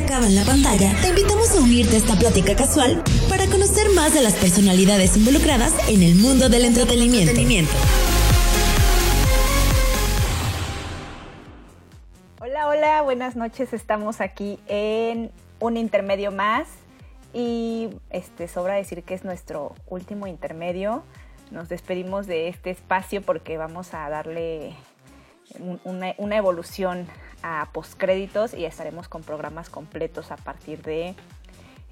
[0.00, 4.14] acaba en la pantalla, te invitamos a unirte a esta plática casual para conocer más
[4.14, 7.72] de las personalidades involucradas en el mundo del entretenimiento.
[12.40, 13.72] Hola, hola, buenas noches.
[13.72, 16.66] Estamos aquí en un intermedio más
[17.34, 21.04] y este sobra decir que es nuestro último intermedio.
[21.50, 24.74] Nos despedimos de este espacio porque vamos a darle
[25.58, 27.06] un- una, una evolución
[27.42, 31.14] a postcréditos y estaremos con programas completos a partir de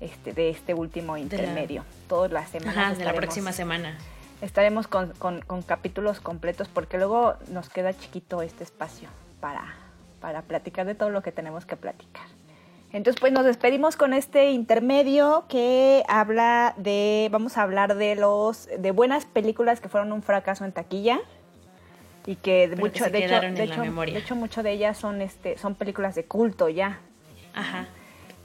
[0.00, 1.84] este, de este último intermedio.
[2.08, 2.76] Todas las semanas.
[2.76, 3.98] Ajá, de la próxima semana.
[4.40, 9.08] Estaremos con, con- con capítulos completos porque luego nos queda chiquito este espacio
[9.40, 9.74] para,
[10.20, 12.26] para platicar de todo lo que tenemos que platicar.
[12.92, 18.66] Entonces, pues nos despedimos con este intermedio que habla de, vamos a hablar de los,
[18.78, 21.18] de buenas películas que fueron un fracaso en taquilla
[22.28, 25.56] y que Pero mucho, de hecho, de hecho, de hecho, mucho de ellas son, este,
[25.56, 26.98] son películas de culto ya.
[27.54, 27.88] Ajá.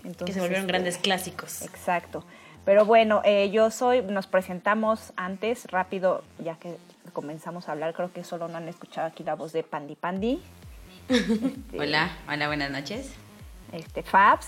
[0.06, 1.64] Entonces, que se volvieron este, grandes clásicos.
[1.64, 2.24] Exacto.
[2.64, 6.78] Pero bueno, eh, yo soy, nos presentamos antes, rápido, ya que
[7.12, 10.42] comenzamos a hablar, creo que solo no han escuchado aquí la voz de Pandi Pandi.
[11.10, 13.12] Este, Hola, hola, buenas noches.
[13.74, 14.48] Este, Fabs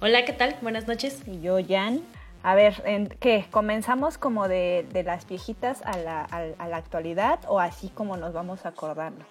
[0.00, 0.56] Hola, ¿qué tal?
[0.62, 1.22] Buenas noches.
[1.28, 2.02] y yo, Jan.
[2.42, 3.46] A ver, ¿en ¿qué?
[3.50, 8.16] ¿Comenzamos como de, de las viejitas a la, a- a la actualidad o así como
[8.16, 9.24] nos vamos acordando?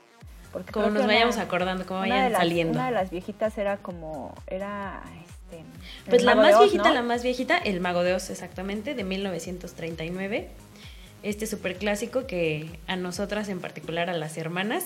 [0.53, 2.73] Porque Como nos vayamos una- acordando, como vayan las- saliendo.
[2.73, 5.63] Una de las viejitas era como, era, este...
[6.09, 6.93] Pues la más Oz, viejita, ¿no?
[6.93, 10.49] la más viejita, El Mago de Oz, exactamente, de 1939.
[11.23, 14.85] Este super clásico que a nosotras, en particular a las hermanas,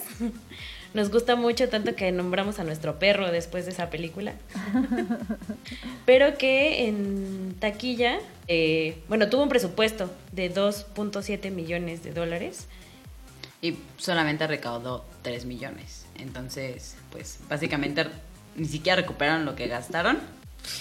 [0.96, 4.34] nos gusta mucho, tanto que nombramos a nuestro perro después de esa película.
[6.06, 12.68] Pero que en taquilla, eh, bueno, tuvo un presupuesto de 2.7 millones de dólares.
[13.62, 16.06] Y solamente recaudó 3 millones.
[16.18, 18.06] Entonces, pues básicamente
[18.56, 20.20] ni siquiera recuperaron lo que gastaron.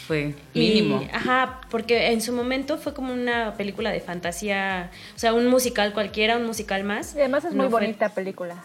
[0.07, 1.03] Fue mínimo.
[1.03, 5.49] Y, ajá, porque en su momento fue como una película de fantasía, o sea, un
[5.49, 7.17] musical cualquiera, un musical más.
[7.17, 8.65] Y además es muy fue bonita película.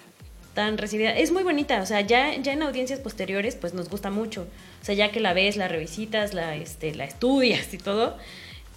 [0.53, 1.11] Tan recibida.
[1.15, 4.47] Es muy bonita, o sea, ya, ya en audiencias posteriores, pues nos gusta mucho.
[4.81, 8.17] O sea, ya que la ves, la revisitas, la, este, la estudias y todo,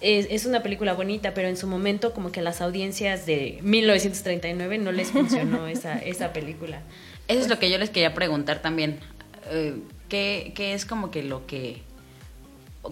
[0.01, 3.59] es, es una película bonita, pero en su momento como que a las audiencias de
[3.63, 6.81] 1939 no les funcionó esa, esa película.
[7.27, 8.99] Eso es lo que yo les quería preguntar también.
[9.49, 9.75] Eh,
[10.09, 11.81] ¿qué, qué es como que lo que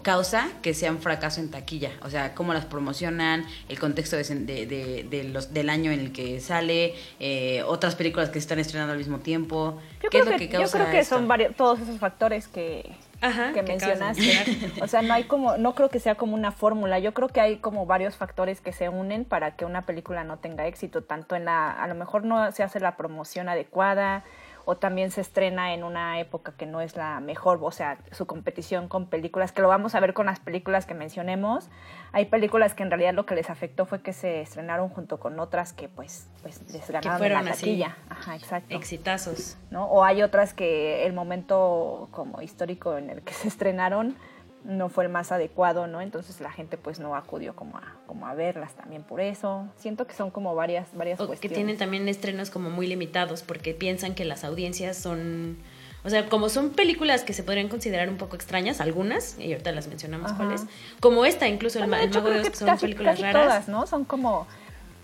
[0.03, 1.91] causa que sea un fracaso en taquilla?
[2.03, 5.99] O sea, cómo las promocionan, el contexto de, de- de- de los, del año en
[5.99, 9.79] el que sale, eh, otras películas que se están estrenando al mismo tiempo.
[10.01, 11.15] Yo ¿Qué creo es lo que, que yo causa creo que esto?
[11.15, 14.71] son varios, todos esos factores que, Ajá, que mencionaste.
[14.81, 16.97] O sea, no hay como, no creo que sea como una fórmula.
[16.99, 20.37] Yo creo que hay como varios factores que se unen para que una película no
[20.37, 21.03] tenga éxito.
[21.03, 24.23] Tanto en la, a lo mejor no se hace la promoción adecuada
[24.65, 28.25] o también se estrena en una época que no es la mejor, o sea, su
[28.25, 31.69] competición con películas, que lo vamos a ver con las películas que mencionemos.
[32.11, 35.39] Hay películas que en realidad lo que les afectó fue que se estrenaron junto con
[35.39, 37.61] otras que pues, pues les ganaron en fueron la así.
[37.61, 37.97] taquilla.
[38.09, 38.75] Ajá, exacto.
[38.75, 39.57] Exitazos.
[39.69, 39.85] ¿no?
[39.85, 44.15] O hay otras que el momento como histórico en el que se estrenaron
[44.63, 46.01] no fue el más adecuado, ¿no?
[46.01, 49.67] Entonces la gente pues no acudió como a, como a verlas también por eso.
[49.77, 53.73] Siento que son como varias, varias O que tienen también estrenos como muy limitados porque
[53.73, 55.57] piensan que las audiencias son...
[56.03, 59.71] O sea, como son películas que se podrían considerar un poco extrañas, algunas, y ahorita
[59.71, 60.43] las mencionamos Ajá.
[60.43, 60.63] cuáles,
[60.99, 63.45] como esta, incluso el, Bueno, Mago de Oz, son casi- películas casi raras.
[63.45, 63.85] todas, ¿no?
[63.85, 64.47] Son como,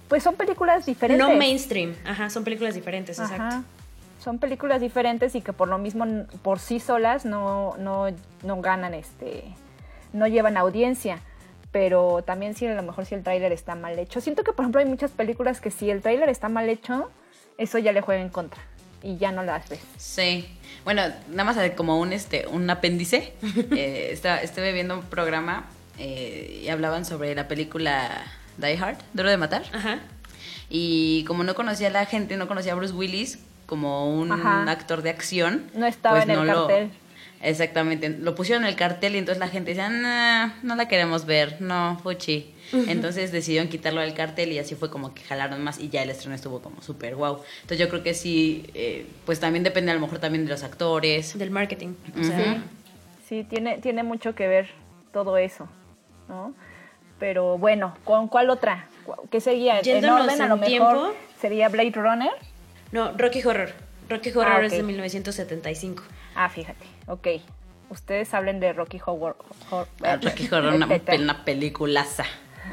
[0.07, 1.23] pues son películas diferentes.
[1.27, 3.35] No mainstream, ajá, son películas diferentes, Ajá.
[3.35, 3.67] exacto.
[4.27, 6.05] Son películas diferentes y que por lo mismo,
[6.41, 8.07] por sí solas, no, no,
[8.43, 9.45] no ganan, este,
[10.11, 11.21] no llevan audiencia.
[11.71, 14.19] Pero también si a lo mejor si el tráiler está mal hecho.
[14.19, 17.09] Siento que, por ejemplo, hay muchas películas que si el tráiler está mal hecho,
[17.57, 18.61] eso ya le juega en contra.
[19.01, 19.79] Y ya no las ves.
[19.95, 20.45] Sí.
[20.83, 23.33] Bueno, nada más como un este un apéndice.
[23.77, 25.67] eh, está- estuve viendo un programa
[25.99, 28.25] eh, y hablaban sobre la película
[28.57, 29.63] Die Hard, Duro de Matar.
[29.71, 29.99] Ajá.
[30.69, 34.63] Y como no conocía a la gente, no conocía a Bruce Willis como un Ajá.
[34.71, 35.69] actor de acción.
[35.75, 36.89] No estaba en el lo- cartel.
[37.39, 41.27] Exactamente, lo pusieron en el cartel y entonces la gente decía, "Nah, no la queremos
[41.27, 42.51] ver, no, fuchi.
[42.87, 46.09] Entonces decidieron quitarlo del cartel y así fue como que jalaron más y ya el
[46.09, 47.39] estreno estuvo como súper wow.
[47.61, 50.63] Entonces yo creo que sí, eh, pues también depende a lo mejor también de los
[50.63, 51.37] actores.
[51.37, 51.89] Del marketing.
[52.15, 52.27] O Ujú.
[52.27, 52.63] sea,
[53.29, 54.69] Sí, tiene, tiene mucho que ver
[55.13, 55.67] todo eso,
[56.27, 56.53] ¿no?
[57.19, 58.87] Pero bueno, ¿con cuál otra?
[59.05, 59.81] ¿Cu- ¿Qué sería?
[59.81, 61.13] Yéndonos en orden, a lo mejor tiempo.
[61.39, 62.31] sería Blade Runner.
[62.91, 63.71] No, Rocky Horror.
[64.09, 66.03] Rocky Horror Ah, es de 1975.
[66.35, 67.27] Ah, fíjate, ok.
[67.89, 69.37] Ustedes hablen de Rocky Horror.
[69.69, 70.87] Hor- Ah, Rocky Horror, una,
[71.19, 72.25] una peliculaza.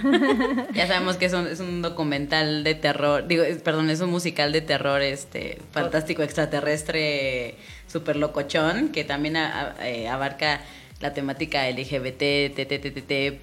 [0.74, 4.50] ya sabemos que es un, es un documental de terror, digo, perdón, es un musical
[4.50, 7.54] de terror este fantástico extraterrestre
[7.86, 10.62] super locochón que también eh, abarca
[11.00, 13.34] la temática LGBT, TTTT+.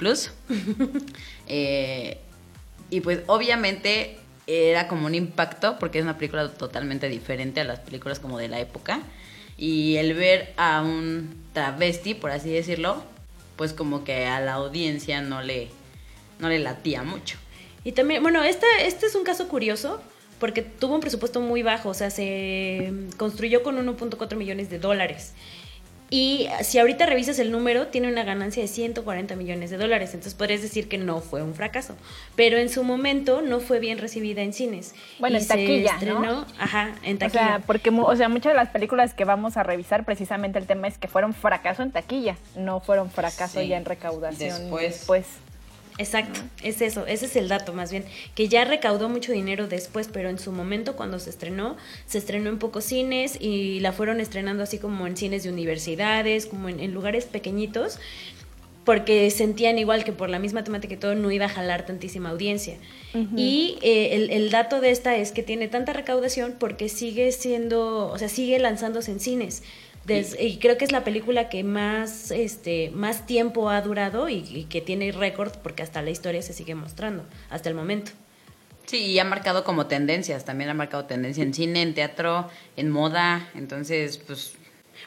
[1.47, 2.17] eh,
[2.89, 4.17] y pues obviamente
[4.47, 8.47] era como un impacto porque es una película totalmente diferente a las películas como de
[8.47, 9.01] la época.
[9.57, 13.03] Y el ver a un travesti, por así decirlo,
[13.55, 15.69] pues como que a la audiencia no le,
[16.39, 17.37] no le latía mucho.
[17.83, 20.01] Y también, bueno, este, este es un caso curioso
[20.39, 25.33] porque tuvo un presupuesto muy bajo, o sea, se construyó con 1.4 millones de dólares.
[26.13, 30.09] Y si ahorita revisas el número, tiene una ganancia de 140 millones de dólares.
[30.13, 31.95] Entonces podrías decir que no fue un fracaso.
[32.35, 34.93] Pero en su momento no fue bien recibida en cines.
[35.19, 36.45] Bueno, en taquilla, ¿no?
[36.59, 37.41] Ajá, en taquilla.
[37.41, 40.65] O sea, porque o sea, muchas de las películas que vamos a revisar, precisamente el
[40.67, 42.35] tema es que fueron fracaso en taquilla.
[42.57, 44.59] No fueron fracaso ya en recaudación.
[44.59, 44.97] Después.
[44.97, 45.25] después.
[45.97, 48.05] Exacto, es eso, ese es el dato más bien,
[48.35, 51.77] que ya recaudó mucho dinero después, pero en su momento cuando se estrenó,
[52.07, 56.45] se estrenó en pocos cines y la fueron estrenando así como en cines de universidades,
[56.45, 57.99] como en, lugares pequeñitos,
[58.85, 62.77] porque sentían igual que por la misma temática todo no iba a jalar tantísima audiencia.
[63.35, 68.07] Y eh, el, el, dato de esta es que tiene tanta recaudación porque sigue siendo,
[68.07, 69.63] o sea, sigue lanzándose en cines
[70.07, 74.81] y creo que es la película que más, este, más tiempo ha durado y, que
[74.81, 78.11] tiene récord porque hasta la historia se sigue mostrando hasta el momento.
[78.85, 82.89] Sí, y ha marcado como tendencias, también ha marcado tendencia en cine, en teatro, en
[82.89, 84.53] moda, entonces, pues...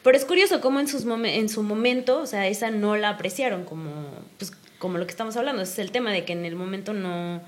[0.03, 3.65] Pero es curioso cómo en, sus en su momento, o sea, esa no la apreciaron
[3.65, 6.57] como, pues, como lo que estamos hablando, ese es el tema de que en el
[6.57, 7.43] momento no,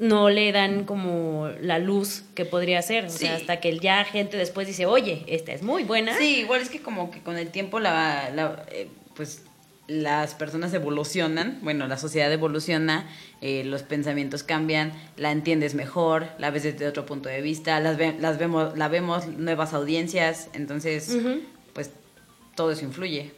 [0.00, 3.04] no le dan como la luz que podría ser.
[3.04, 6.16] O sea, hasta que ya gente después dice, oye, esta es muy buena.
[6.16, 9.42] Sí, igual es que como que con el tiempo la, la eh, pues
[9.86, 13.08] las personas evolucionan, bueno, la sociedad evoluciona,
[13.42, 17.98] eh, los pensamientos cambian, la entiendes mejor, la ves desde otro punto de vista, las,
[18.20, 21.14] las vemos, la vemos nuevas audiencias, entonces,
[21.74, 21.90] pues
[22.54, 23.32] todo eso influye.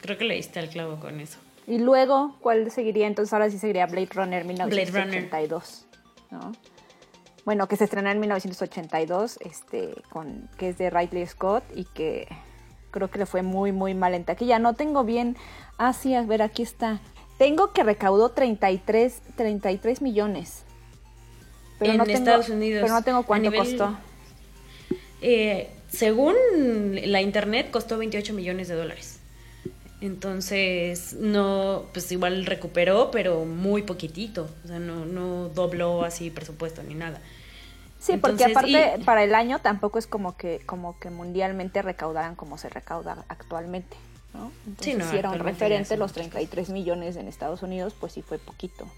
[0.00, 1.38] Creo que le diste al clavo con eso.
[1.68, 3.06] Y luego, ¿cuál seguiría?
[3.06, 5.84] Entonces ahora sí seguiría Blade Runner 1982.
[7.44, 12.28] Bueno, que se estrenó en 1982, este, con, que es de Ridley Scott y que
[12.90, 14.58] creo que le fue muy, muy mal en taquilla.
[14.58, 15.36] No tengo bien.
[15.78, 17.00] Ah, sí, a ver, aquí está.
[17.38, 20.62] Tengo que recaudó 33, 33 millones.
[21.80, 22.82] Pero en no Estados Unidos.
[22.82, 23.96] Pero no tengo cuánto costó.
[25.20, 26.36] Eh, según
[27.04, 29.21] la internet, costó 28 millones de dólares.
[30.02, 34.50] Entonces, no, pues igual recuperó, pero muy poquitito.
[34.64, 37.20] O sea, no, no dobló así presupuesto ni nada.
[38.00, 42.58] Sí, porque aparte para el año tampoco es como que, como que mundialmente recaudaran como
[42.58, 43.96] se recauda actualmente.
[44.34, 44.50] ¿no?
[44.66, 48.88] Entonces, si era un referente los 33 millones en Estados Unidos, pues sí fue poquito.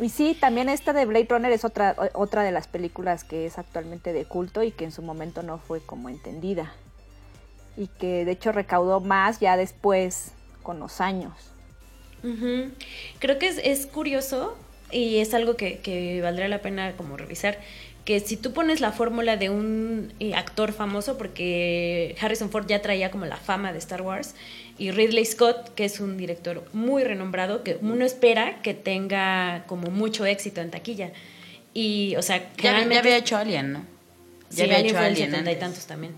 [0.00, 3.58] Y sí, también esta de Blade Runner es otra, otra de las películas que es
[3.58, 6.72] actualmente de culto y que en su momento no fue como entendida
[7.76, 11.32] y que de hecho recaudó más ya después con los años.
[13.20, 14.56] Creo que es, es, curioso
[14.90, 17.60] y es algo que, que, valdría la pena como revisar,
[18.04, 22.82] que si tú pones la fórmula de un eh, actor famoso, porque Harrison Ford ya
[22.82, 24.34] traía como la fama de Star Wars,
[24.78, 29.90] y Ridley Scott, que es un director muy renombrado, que uno espera que tenga como
[29.90, 31.12] mucho éxito en taquilla.
[31.74, 33.84] Y, o sea, ya, ya había hecho Alien, ¿no?
[34.50, 35.34] Ya había hecho Alien.
[35.48, 36.14] y tantos también.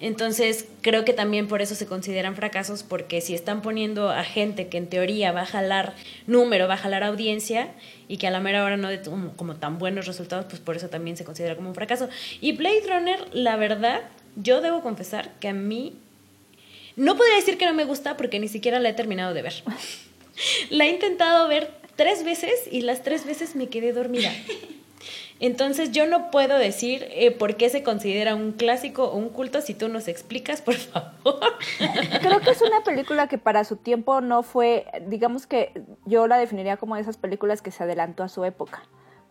[0.00, 4.68] Entonces, creo que también por eso se consideran fracasos, porque si están poniendo a gente
[4.68, 5.94] que en teoría va a jalar
[6.26, 7.72] número, va a jalar audiencia,
[8.06, 10.88] y que a la mera hora no de como, tan buenos resultados, pues por eso
[10.88, 12.08] también se considera como un fracaso.
[12.40, 14.02] Y Blade Runner, la verdad,
[14.36, 15.96] yo debo confesar que a mí,
[16.94, 19.64] no podría decir que no me gusta, porque ni siquiera la he terminado de ver.
[20.70, 24.32] la he intentado ver tres veces y las tres veces me quedé dormida.
[25.40, 29.60] Entonces yo no puedo decir eh, por qué se considera un clásico o un culto
[29.60, 31.54] si tú nos explicas, por favor.
[32.20, 36.38] Creo que es una película que para su tiempo no fue, digamos que yo la
[36.38, 38.82] definiría como de esas películas que se adelantó a su época,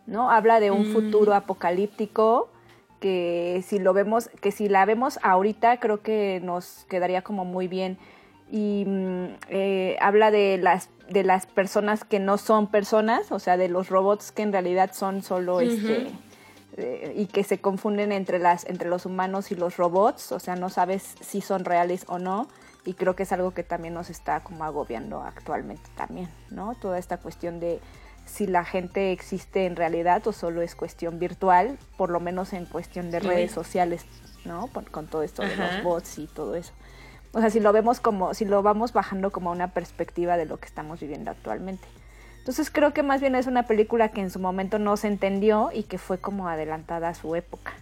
[0.06, 0.30] ¿no?
[0.30, 0.92] Habla de un mm.
[0.92, 2.48] futuro apocalíptico
[3.00, 7.68] que si lo vemos, que si la vemos ahorita creo que nos quedaría como muy
[7.68, 7.98] bien
[8.50, 13.56] y mm, eh, habla de las de las personas que no son personas, o sea,
[13.56, 16.08] de los robots que en realidad son solo este
[16.76, 20.54] eh, y que se confunden entre las entre los humanos y los robots, o sea,
[20.56, 22.48] no sabes si son reales o no
[22.84, 26.74] y creo que es algo que también nos está como agobiando actualmente también, ¿no?
[26.74, 27.80] Toda esta cuestión de
[28.24, 32.66] si la gente existe en realidad o solo es cuestión virtual, por lo menos en
[32.66, 34.04] cuestión de redes sociales,
[34.44, 34.68] ¿no?
[34.68, 36.72] Con, todo esto de los bots y todo eso.
[37.32, 40.58] O sea, si lo vemos como, si lo vamos bajando como una perspectiva de lo
[40.58, 41.86] que estamos viviendo actualmente.
[42.38, 45.70] Entonces creo que más bien es una película que en su momento no se entendió
[45.72, 47.72] y que fue como adelantada a su época.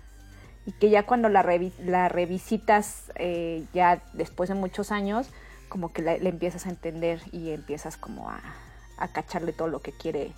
[0.67, 5.29] Y que ya cuando la, revisitas eh, ya después de muchos años,
[5.69, 8.41] como que le empiezas a entender y empiezas como a,
[8.99, 10.33] a cacharle todo lo que quiere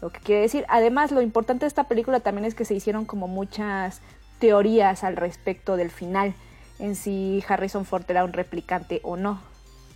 [0.00, 0.64] lo que quiere decir.
[0.68, 4.00] Además, lo importante de esta película también es que se hicieron como muchas
[4.38, 6.34] teorías al respecto del final,
[6.80, 9.40] en si Harrison Ford era un replicante o no.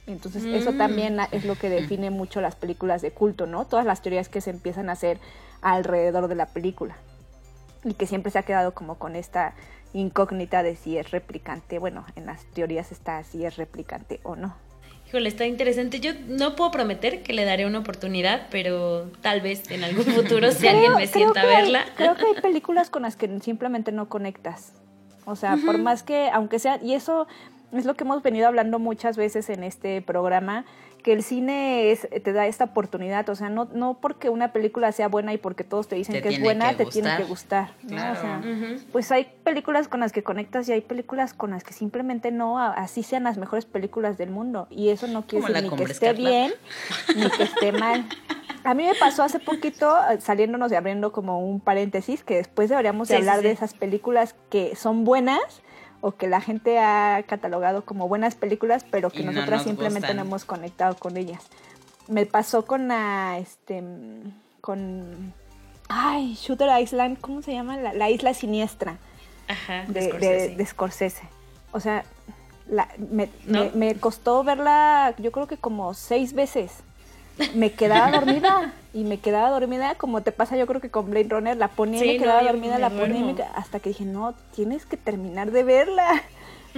[0.07, 0.79] Entonces, eso mm.
[0.79, 3.65] también es lo que define mucho las películas de culto, ¿no?
[3.67, 5.19] Todas las teorías que se empiezan a hacer
[5.63, 6.97] alrededor de la película.
[7.85, 9.55] Y que siempre se ha quedado como con esta
[9.95, 11.79] incógnita de si es replicante.
[11.79, 14.55] Bueno, en las teorías está si es replicante o no.
[15.09, 16.01] Híjole, está interesante.
[16.01, 20.51] Yo no puedo prometer que le daré una oportunidad, pero tal vez en algún futuro
[20.53, 21.85] si alguien me sienta a verla.
[21.97, 24.73] creo que hay películas con las que simplemente no conectas.
[25.27, 27.27] O sea, por más que, aunque sea, y eso
[27.73, 30.65] es lo que hemos venido hablando muchas veces en este programa,
[31.05, 34.91] que el cine es, te da esta oportunidad, o sea, no, no porque una película
[34.91, 37.73] sea buena y porque todos te dicen que es buena, te tiene que gustar.
[38.91, 42.59] Pues hay películas con las que conectas y hay películas con las que simplemente no,
[42.59, 44.67] así sean las mejores películas del mundo.
[44.71, 46.55] Y eso no quiere decir ni que esté bien,
[47.15, 48.07] ni que esté mal.
[48.65, 52.71] A mí me pasó hace poquito, eh, saliéndonos y abriendo como un paréntesis, que después
[52.71, 55.61] deberíamos de hablar de esas películas que son buenas,
[56.05, 60.45] o que la gente ha catalogado como buenas películas, pero que nosotras simplemente no hemos
[60.45, 61.43] conectado con ellas.
[62.09, 63.83] Me pasó con la, este,
[64.61, 65.33] con,
[65.89, 67.79] ay, Shooter Island, ¿cómo se llama?
[67.79, 68.99] La, isla siniestra.
[69.49, 71.23] Ajá, de, de, Scorsese.
[71.73, 72.05] O sea,
[72.69, 73.31] la, me,
[73.75, 76.83] me, costó verla, yo creo que como seis veces
[77.55, 81.29] me quedaba dormida y me quedaba dormida como te pasa yo creo que con Blade
[81.29, 84.97] Runner la ponía y me quedaba dormida la ponía hasta que dije no tienes que
[84.97, 86.23] terminar de verla.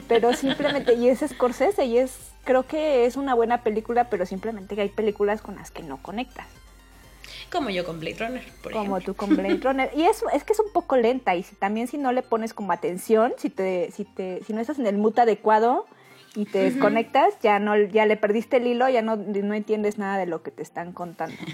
[0.09, 4.79] Pero simplemente y es Scorsese y es creo que es una buena película pero simplemente
[4.81, 6.47] hay películas con las que no conectas.
[7.51, 9.91] Como yo con Blade Runner, por como tú con Blade Runner.
[9.95, 12.53] Y es, es que es un poco lenta y si, también si no le pones
[12.53, 15.87] como atención, si te, si te, si no estás en el mood adecuado,
[16.37, 20.19] y te desconectas, ya no ya le perdiste el hilo, ya no, no entiendes nada
[20.19, 21.37] de lo que te están contando.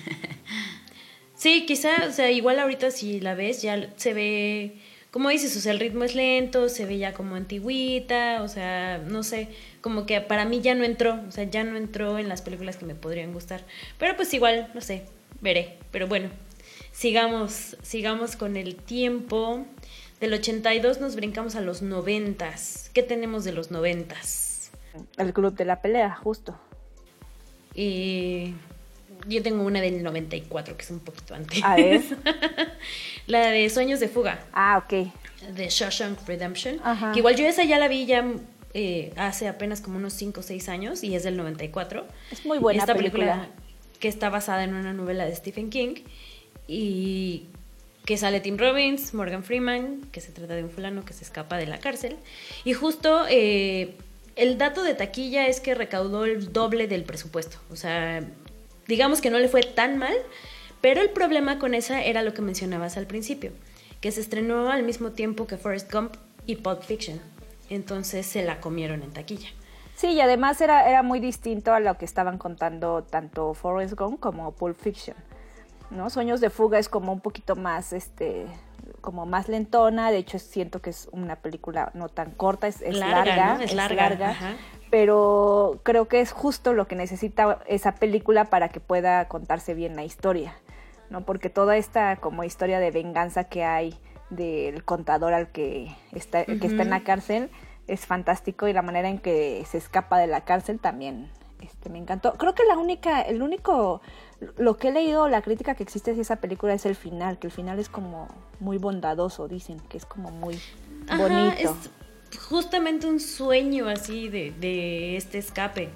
[1.43, 4.77] Sí, quizá, o sea, igual ahorita si la ves ya se ve,
[5.11, 8.99] como dices, o sea, el ritmo es lento, se ve ya como antigüita, o sea,
[8.99, 9.49] no sé,
[9.81, 12.77] como que para mí ya no entró, o sea, ya no entró en las películas
[12.77, 13.65] que me podrían gustar.
[13.99, 15.03] Pero pues igual, no sé,
[15.41, 15.79] veré.
[15.91, 16.31] Pero bueno,
[16.93, 19.67] sigamos, sigamos con el tiempo.
[20.21, 22.55] Del 82 nos brincamos a los 90.
[22.93, 24.15] ¿Qué tenemos de los 90?
[25.17, 26.59] El club de la pelea, justo.
[27.75, 28.55] Y
[29.27, 31.63] yo tengo una del 94, que es un poquito antes.
[31.63, 32.03] A ver.
[33.27, 34.45] la de Sueños de Fuga.
[34.53, 35.09] Ah, ok.
[35.55, 36.81] De Shawshank Redemption.
[37.13, 38.25] Que igual yo esa ya la vi ya
[38.75, 42.07] eh, hace apenas como unos 5 o 6 años y es del 94.
[42.31, 43.49] Es muy buena Esta película.
[43.99, 45.97] que está basada en una novela de Stephen King
[46.67, 47.47] y
[48.05, 51.57] que sale Tim Robbins, Morgan Freeman, que se trata de un fulano que se escapa
[51.57, 52.17] de la cárcel.
[52.65, 53.95] Y justo eh,
[54.37, 57.59] el dato de taquilla es que recaudó el doble del presupuesto.
[57.71, 58.25] O sea,
[58.87, 60.15] digamos que no le fue tan mal,
[60.81, 63.53] pero el problema con esa era lo que mencionabas al principio,
[64.01, 67.21] que se estrenó al mismo tiempo que Forrest Gump y Pulp Fiction.
[67.69, 69.49] Entonces se la comieron en taquilla.
[69.95, 74.19] Sí, y además era, era muy distinto a lo que estaban contando tanto Forrest Gump
[74.19, 75.17] como Pulp Fiction.
[75.91, 76.11] ¿no?
[76.11, 78.47] Sueños de fuga es como un poquito más, este,
[79.01, 83.59] como más lentona, de hecho siento que es una película no tan corta, es, larga,
[83.63, 84.37] es, larga,
[84.91, 89.97] pero creo que es justo lo que necesita esa película para que pueda contarse bien
[89.97, 90.55] la historia,
[91.11, 91.25] ¿no?
[91.25, 93.99] Porque toda esta como historia de venganza que hay
[94.31, 97.51] del contador al que está, que está en la cárcel
[97.87, 101.99] es fantástico y la manera en que se escapa de la cárcel también este, me
[101.99, 102.35] encantó.
[102.35, 104.03] Creo que la única, el único
[104.57, 107.47] lo que he leído, la crítica que existe de esa película es el final, que
[107.47, 108.29] el final es como
[108.61, 110.59] muy bondadoso, dicen, que es como muy
[111.17, 111.77] bonito.
[112.31, 115.91] Es justamente un sueño así de, de este escape.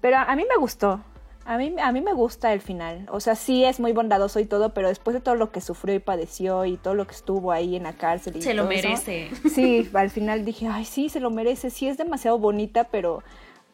[0.00, 1.00] Pero a mí me gustó.
[1.44, 3.06] A mí, a mí me gusta el final.
[3.10, 5.94] O sea, sí es muy bondadoso y todo, pero después de todo lo que sufrió
[5.94, 8.36] y padeció y todo lo que estuvo ahí en la cárcel.
[8.36, 9.30] Y se lo merece.
[9.52, 11.70] sí, al final dije, ay, sí, se lo merece.
[11.70, 13.24] Sí es demasiado bonita, pero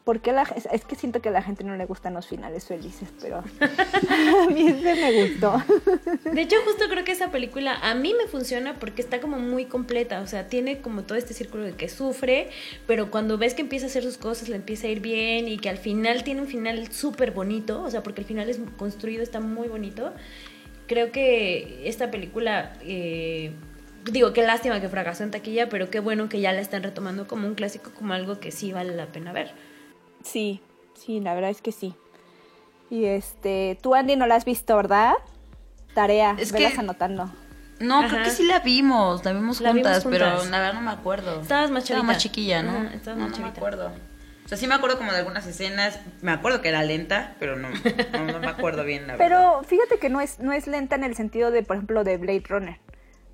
[0.09, 0.41] porque la,
[0.73, 4.49] es que siento que a la gente no le gustan los finales felices, pero a
[4.49, 5.63] mí ese me gustó.
[6.33, 9.65] De hecho, justo creo que esa película a mí me funciona porque está como muy
[9.65, 12.49] completa, o sea, tiene como todo este círculo de que sufre,
[12.87, 15.59] pero cuando ves que empieza a hacer sus cosas, le empieza a ir bien y
[15.59, 19.21] que al final tiene un final súper bonito, o sea, porque el final es construido,
[19.21, 20.11] está muy bonito.
[20.87, 22.73] Creo que esta película...
[22.81, 23.51] Eh,
[24.05, 27.27] digo, qué lástima que fracasó en taquilla, pero qué bueno que ya la están retomando
[27.27, 29.51] como un clásico, como algo que sí vale la pena ver.
[30.23, 30.61] Sí,
[30.95, 31.95] sí, la verdad es que sí.
[32.89, 35.13] Y este, tú Andy no la has visto, ¿verdad?
[35.93, 37.31] Tarea, Es velas que- anotando.
[37.79, 40.81] No, creo que sí la vimos, la vimos La juntas, vimos pero la verdad no
[40.81, 41.39] me acuerdo.
[41.39, 42.71] Estabas más Estaba más chiquilla, ¿no?
[42.71, 43.91] Ajá, estabas no, más no me acuerdo.
[44.43, 47.55] O sea, sí me acuerdo como de algunas escenas, me acuerdo que era lenta, pero
[47.55, 49.25] no, no, no me acuerdo bien la verdad.
[49.29, 52.17] Pero fíjate que no es, no es lenta en el sentido de, por ejemplo, de
[52.17, 52.77] Blade Runner,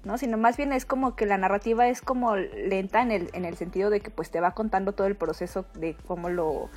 [0.05, 0.17] ¿no?
[0.17, 3.57] Sino más bien es como que la narrativa es como lenta en el, en el
[3.57, 6.69] sentido de que pues te va contando todo el proceso de cómo lo,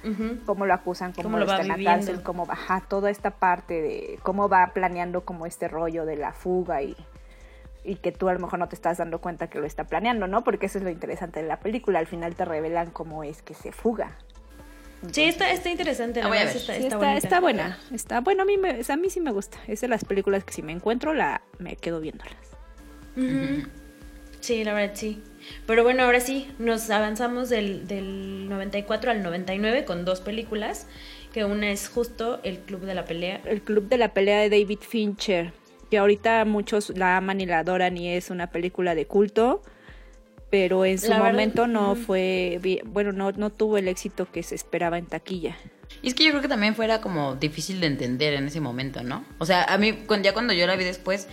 [0.47, 3.31] cómo lo acusan, cómo, Cómo lo va está en la cárcel, cómo ajá, toda esta
[3.33, 6.97] parte de cómo va planeando como este rollo de la fuga y,
[7.85, 10.27] y que tú a lo mejor no te estás dando cuenta que lo está planeando,
[10.27, 10.43] ¿no?
[10.45, 13.55] Porque eso es lo interesante de la película, al final te revelan cómo es que
[13.55, 14.17] se fuga.
[15.13, 16.19] Sí, está, está interesante.
[16.21, 16.61] La La voy a verdad, ver.
[16.61, 17.19] está, Sí, está está, bonita.
[17.19, 19.59] está buena, está bueno a mí me, a mí sí me gusta.
[19.69, 22.35] Es de las películas que si me encuentro la me quedo viéndolas.
[24.41, 25.21] Sí, la verdad sí.
[25.67, 30.87] Pero bueno, ahora sí, nos avanzamos del, del 94 al 99 con dos películas,
[31.33, 33.41] que una es justo El Club de la Pelea.
[33.45, 35.53] El club de la pelea de David Fincher,
[35.91, 39.63] que ahorita muchos la aman y la adoran y es una película de culto,
[40.51, 44.43] pero en su La verdad, momento no fue, bueno, no, no tuvo el éxito que
[44.43, 45.57] se esperaba en taquilla.
[46.03, 49.03] Y es que yo creo que también fuera como difícil de entender en ese momento,
[49.03, 49.25] ¿no?
[49.39, 51.29] O sea, a mí, ya cuando yo la vi después,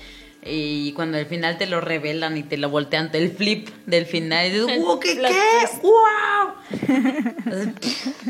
[0.47, 4.45] y cuando al final te lo revelan y te lo voltean, el flip del final,
[4.47, 5.77] y dices, ¡wow, qué, qué!
[5.81, 7.73] ¡Wow!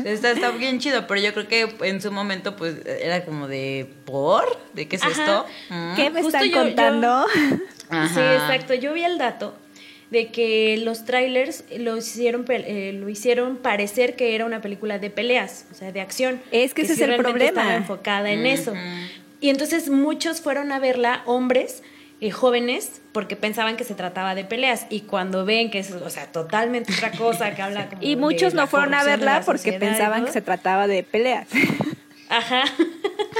[0.04, 3.88] está, está bien chido, pero yo creo que en su momento, pues, era como de,
[4.04, 4.44] ¿por?
[4.72, 5.10] ¿De qué es Ajá.
[5.12, 5.46] esto?
[5.70, 5.94] Mm.
[5.96, 7.26] ¿Qué me Justo están yo- contando?
[7.88, 8.74] Sí, exacto.
[8.74, 9.54] Yo vi el dato
[10.10, 15.08] de que los trailers lo hicieron, eh, lo hicieron parecer que era una película de
[15.08, 16.42] peleas, o sea, de acción.
[16.50, 17.46] Es que ese es el problema.
[17.60, 18.74] Estaba enfocada en eso.
[19.40, 21.84] Y entonces muchos fueron a verla, hombres
[22.20, 24.86] eh, jóvenes, porque pensaban que se trataba de peleas.
[24.88, 28.20] Y cuando ven que es, o sea, totalmente otra cosa, que habla como Y de
[28.20, 31.48] muchos no fueron a verla la porque pensaban que se trataba de peleas.
[32.28, 32.64] Ajá.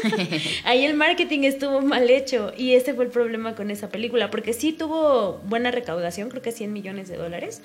[0.64, 4.52] Ahí el marketing estuvo mal hecho y ese fue el problema con esa película, porque
[4.52, 7.62] sí tuvo buena recaudación, creo que 100 millones de dólares,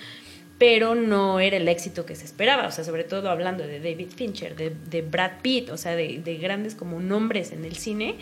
[0.58, 4.10] pero no era el éxito que se esperaba, o sea, sobre todo hablando de David
[4.16, 8.16] Fincher, de, de Brad Pitt, o sea, de, de grandes como nombres en el cine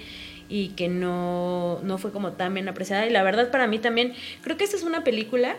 [0.49, 3.05] y que no, no fue como tan bien apreciada.
[3.05, 5.55] Y la verdad para mí también, creo que esta es una película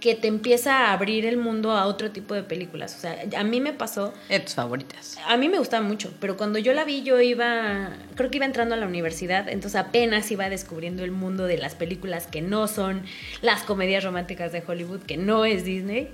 [0.00, 2.94] que te empieza a abrir el mundo a otro tipo de películas.
[2.96, 5.18] O sea, a mí me pasó De tus favoritas.
[5.26, 8.46] a mí me gustaba mucho, pero cuando yo la vi yo iba, creo que iba
[8.46, 12.68] entrando a la universidad, entonces apenas iba descubriendo el mundo de las películas que no
[12.68, 13.02] son
[13.42, 16.10] las comedias románticas de Hollywood, que no es Disney.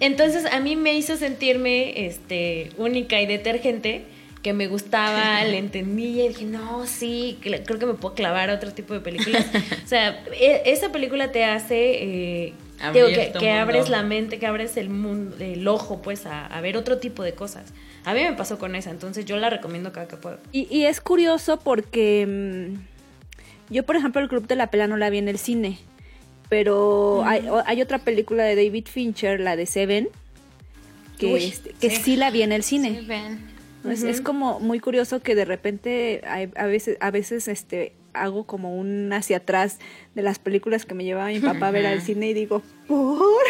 [0.00, 4.04] Entonces a mí me hizo sentirme este, única y detergente,
[4.42, 8.54] que me gustaba, le entendía y dije, no, sí, creo que me puedo clavar a
[8.54, 9.46] otro tipo de películas.
[9.84, 12.02] o sea, e- esa película te hace...
[12.46, 12.52] eh,
[12.92, 13.06] digo,
[13.38, 16.98] que, abres la mente, que abres el mundo, el ojo, pues, a, a ver otro
[16.98, 17.72] tipo de cosas.
[18.04, 20.38] A mí me pasó con esa, entonces yo la recomiendo cada que puedo.
[20.50, 24.96] Y, y es curioso porque mm, yo, por ejemplo, el Club de la Pelea no
[24.96, 25.78] la vi en el cine,
[26.48, 30.08] pero hay, o- hay otra película de David Fincher, la de Seven,
[31.18, 32.02] que, Uy, este, que sí.
[32.02, 32.16] sí.
[32.16, 33.02] la vi en el cine.
[33.88, 38.44] Es, es como muy curioso que de repente hay- a veces, a veces este, hago
[38.44, 39.78] como un hacia atrás
[40.14, 43.42] de las películas que me llevaba mi papá a ver al cine y digo, ¿por?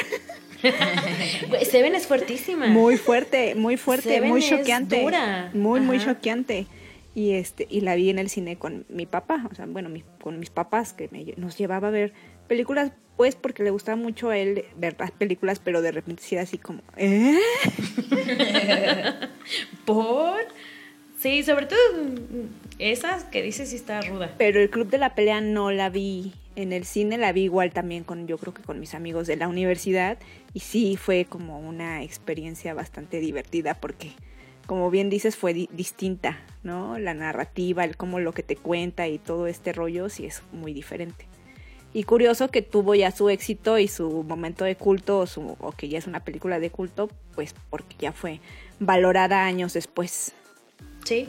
[1.71, 2.66] Seven es fuertísima.
[2.68, 5.05] Muy fuerte, muy fuerte, Seven muy choqueante.
[5.55, 6.14] Muy, muy Ajá.
[6.14, 6.66] choqueante.
[7.14, 10.05] Y este, y la vi en el cine con mi papá, o sea, bueno, mi-
[10.23, 12.12] con mis papás, que me- nos llevaba a ver
[12.49, 12.92] películas,
[13.23, 16.43] pues porque le gustaba mucho a él ver las películas, pero de repente sí era
[16.43, 17.39] así como, ¿eh?
[19.87, 20.41] ¿Por?
[21.21, 21.79] Sí, sobre todo
[22.81, 24.35] esas que dices sí está ruda.
[24.39, 27.71] Pero el Club de la Pelea no la vi en el cine, la vi igual
[27.73, 30.19] también con, yo creo que con mis amigos de la universidad,
[30.53, 34.11] y sí fue como una experiencia bastante divertida porque,
[34.67, 36.99] como bien dices, fue di- distinta, ¿no?
[36.99, 40.73] La narrativa, el cómo lo que te cuenta y todo este rollo sí es muy
[40.73, 41.27] diferente.
[41.95, 45.73] Y curioso que tuvo ya su éxito y su momento de culto, o, su, o
[45.73, 48.41] que ya es una película de culto, pues porque ya fue
[48.81, 50.33] valorada años después.
[51.05, 51.29] Sí,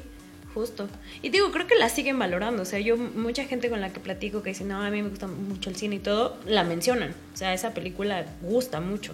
[0.53, 0.87] justo.
[1.21, 2.61] Y digo, creo que la siguen valorando.
[2.61, 5.09] O sea, yo, mucha gente con la que platico que dice, no, a mí me
[5.09, 7.13] gusta mucho el cine y todo, la mencionan.
[7.33, 9.13] O sea, esa película gusta mucho.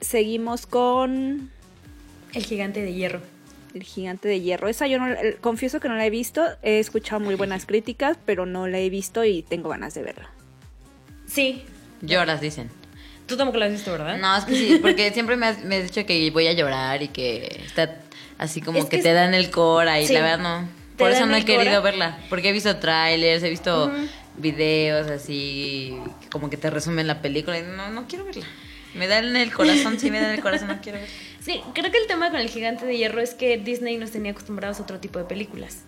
[0.00, 1.50] Seguimos con
[2.34, 3.20] El gigante de hierro.
[3.74, 4.68] El gigante de hierro.
[4.68, 6.44] Esa yo no, confieso que no la he visto.
[6.62, 10.30] He escuchado muy buenas críticas, pero no la he visto y tengo ganas de verla.
[11.28, 11.64] Sí.
[12.00, 12.70] Lloras, dicen.
[13.26, 14.16] Tú tampoco la has visto, ¿verdad?
[14.18, 17.02] No, es que sí, porque siempre me has, me has dicho que voy a llorar
[17.02, 17.96] y que está
[18.38, 20.68] así como Es que, que te dan el cora y Sí, la verdad no.
[20.96, 21.80] Por eso no he querido cora.
[21.80, 23.92] verla, porque he visto trailers, he visto
[24.36, 25.96] videos así
[26.30, 28.46] como que te resumen la película y no, no quiero verla.
[28.94, 31.14] Me dan el corazón, sí me dan el corazón, no quiero verla.
[31.40, 34.32] Sí, creo que el tema con el gigante de hierro es que Disney nos tenía
[34.32, 35.84] acostumbrados a otro tipo de películas.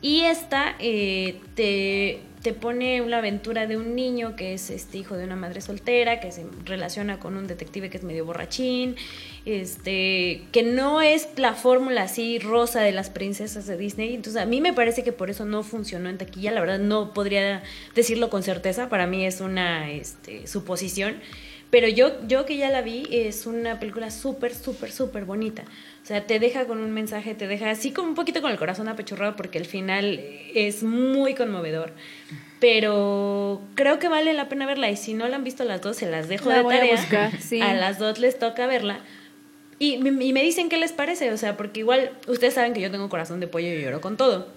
[0.00, 5.16] Y esta eh, te, te pone una aventura de un niño que es este hijo
[5.16, 8.96] de una madre soltera, que se relaciona con un detective que es medio borrachín,
[9.44, 14.14] este, que no es la fórmula así rosa de las princesas de Disney.
[14.14, 16.52] Entonces a mí me parece que por eso no funcionó en taquilla.
[16.52, 17.62] La verdad no podría
[17.94, 18.88] decirlo con certeza.
[18.88, 21.16] Para mí es una este, suposición.
[21.70, 25.64] Pero yo, yo que ya la vi, es una película súper, súper, súper bonita.
[26.08, 28.56] O sea, te deja con un mensaje, te deja así como un poquito con el
[28.56, 30.18] corazón apechurrado porque el final
[30.54, 31.92] es muy conmovedor.
[32.60, 35.98] Pero creo que vale la pena verla y si no la han visto las dos,
[35.98, 36.94] se las dejo de tarea.
[37.60, 39.00] A, a las dos les toca verla.
[39.78, 42.90] Y, y me dicen qué les parece, o sea, porque igual ustedes saben que yo
[42.90, 44.48] tengo corazón de pollo y lloro con todo.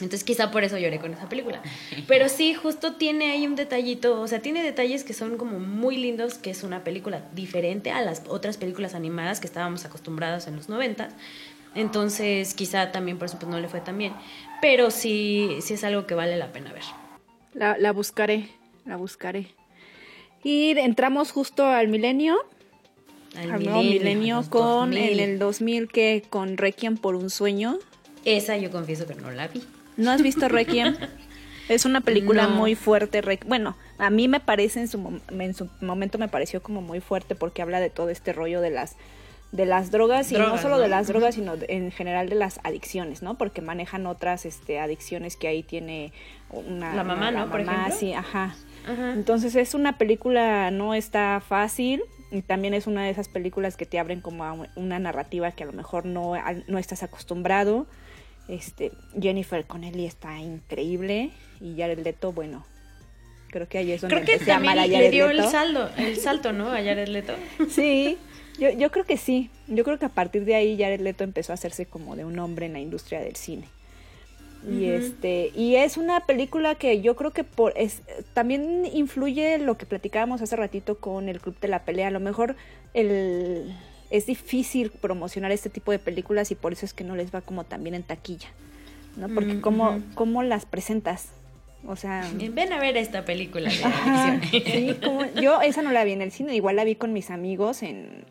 [0.00, 1.62] Entonces quizá por eso lloré con esa película.
[2.08, 5.96] Pero sí, justo tiene ahí un detallito, o sea, tiene detalles que son como muy
[5.96, 10.56] lindos, que es una película diferente a las otras películas animadas que estábamos acostumbrados en
[10.56, 11.10] los 90.
[11.76, 14.14] Entonces quizá también por eso pues, no le fue tan bien.
[14.60, 16.82] Pero sí, sí es algo que vale la pena ver.
[17.52, 18.48] La, la buscaré,
[18.84, 19.54] la buscaré.
[20.42, 22.36] Y entramos justo al milenio.
[23.36, 27.78] Al, milenio con en el 2000 que con Requiem por un sueño.
[28.24, 29.62] Esa yo confieso que no la vi.
[29.96, 30.96] ¿No has visto Requiem?
[31.68, 33.22] es una película muy fuerte.
[33.46, 37.34] Bueno, a mí me parece en su, en su momento me pareció como muy fuerte
[37.34, 38.96] porque habla de todo este rollo de las
[39.52, 43.22] de las drogas y no solo de las drogas sino en general de las adicciones
[43.22, 46.12] no porque manejan otras este adicciones que ahí tiene
[46.50, 47.94] una la mamá no por ejemplo.
[47.96, 48.56] sí ajá.
[48.88, 52.02] entonces es una película no está fácil
[52.32, 55.62] y también es una de esas películas que te abren como a una narrativa que
[55.62, 56.32] a lo mejor no,
[56.66, 57.86] no estás acostumbrado
[58.48, 61.30] este, Jennifer Connelly está increíble
[61.60, 62.64] y Jared Leto, bueno,
[63.50, 66.68] creo que ahí es donde creo que también le dio el saldo, el salto, ¿no?
[66.68, 67.34] A Jared Leto.
[67.70, 68.18] Sí,
[68.58, 69.50] yo, yo creo que sí.
[69.68, 72.38] Yo creo que a partir de ahí Jared Leto empezó a hacerse como de un
[72.38, 73.68] hombre en la industria del cine.
[74.66, 78.00] Y este y es una película que yo creo que por es
[78.32, 82.08] también influye lo que platicábamos hace ratito con el club de la pelea.
[82.08, 82.56] A lo mejor
[82.94, 83.76] el
[84.16, 87.40] es difícil promocionar este tipo de películas y por eso es que no les va
[87.40, 88.48] como también en taquilla,
[89.16, 89.28] ¿no?
[89.28, 91.30] Porque como cómo, las presentas,
[91.84, 92.30] o sea...
[92.32, 93.70] Ven a ver esta película.
[94.50, 97.30] sí, como, yo esa no la vi en el cine, igual la vi con mis
[97.30, 98.24] amigos en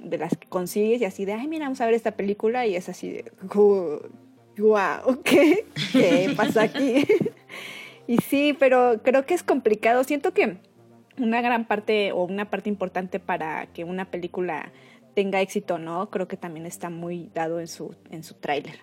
[0.00, 2.74] de las que consigues y así de, ay, mira, vamos a ver esta película y
[2.74, 3.32] es así de,
[4.58, 5.64] wow, ¿qué?
[5.92, 7.06] ¿Qué pasa aquí?
[8.08, 10.02] y sí, pero creo que es complicado.
[10.02, 10.56] Siento que
[11.16, 14.72] una gran parte o una parte importante para que una película
[15.14, 18.80] tenga éxito no, creo que también está muy dado en su, en su tráiler.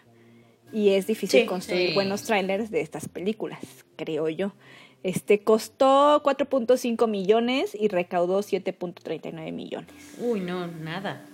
[0.72, 3.60] Y es difícil construir buenos trailers de estas películas,
[3.96, 4.54] creo yo.
[5.02, 9.90] Este costó 4.5 millones y recaudó 7.39 millones.
[10.20, 11.26] Uy, no, nada.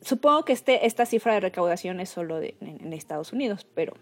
[0.00, 3.94] Supongo que este, esta cifra de recaudación es solo de, en Estados Unidos, pero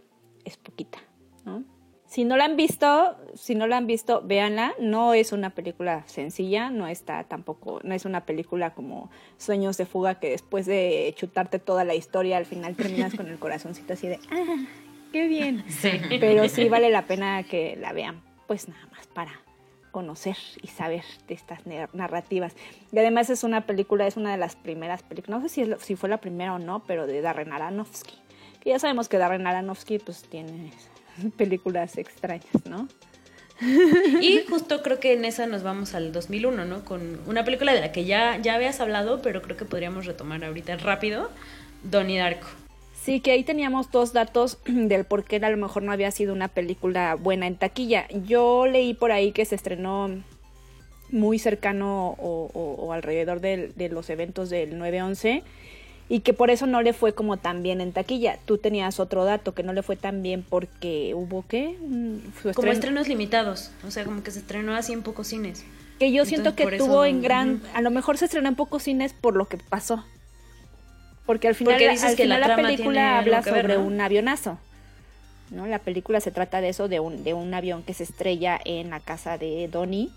[0.45, 0.99] es poquita,
[1.45, 1.65] ¿no?
[2.09, 4.73] Si no la han visto, si no la han visto, véanla.
[4.81, 9.85] No es una película sencilla, no está tampoco, no es una película como Sueños de
[9.85, 14.09] fuga que después de chutarte toda la historia al final terminas con el corazoncito así
[14.09, 14.57] de, ah,
[15.13, 15.63] qué bien.
[15.69, 15.91] Sí.
[16.19, 19.43] Pero sí vale la pena que la vean, pues nada más para
[19.91, 21.61] conocer y saber de estas
[21.93, 22.55] narrativas.
[22.91, 25.95] Y además es una película, es una de las primeras películas, no sé si, si
[25.95, 28.15] fue la primera o no, pero de Darren Aronofsky.
[28.61, 30.73] Que ya sabemos que Darren Aronofsky pues tiene
[31.37, 32.89] películas extrañas, ¿no?
[34.21, 36.85] Y justo creo que en esa nos vamos al 2001, ¿no?
[36.85, 40.45] Con una película de la que ya, ya habías hablado, pero creo que podríamos retomar
[40.45, 41.31] ahorita rápido,
[41.83, 42.47] Donnie Darko.
[42.95, 46.33] Sí, que ahí teníamos dos datos del por qué a lo mejor no había sido
[46.33, 48.07] una película buena en taquilla.
[48.27, 50.09] Yo leí por ahí que se estrenó
[51.11, 55.43] muy cercano o, alrededor de, de los eventos del 9-11
[56.09, 58.39] y que por eso no le fue como tan bien en taquilla.
[58.47, 61.77] Tú tenías otro dato que no le fue tan bien porque hubo qué?
[62.55, 65.65] como estrenos limitados, o sea, como que se estrenó así en pocos cines.
[65.99, 69.13] Que yo siento que tuvo en gran, a lo mejor se estrenó en pocos cines
[69.13, 70.05] por lo que pasó.
[71.27, 74.59] Porque al final, al que final la, película habla sobre un avionazo.
[75.51, 75.67] ¿no?
[75.67, 78.91] La película se trata de eso, de un, de un avión que se estrella en
[78.91, 80.11] la casa de Donnie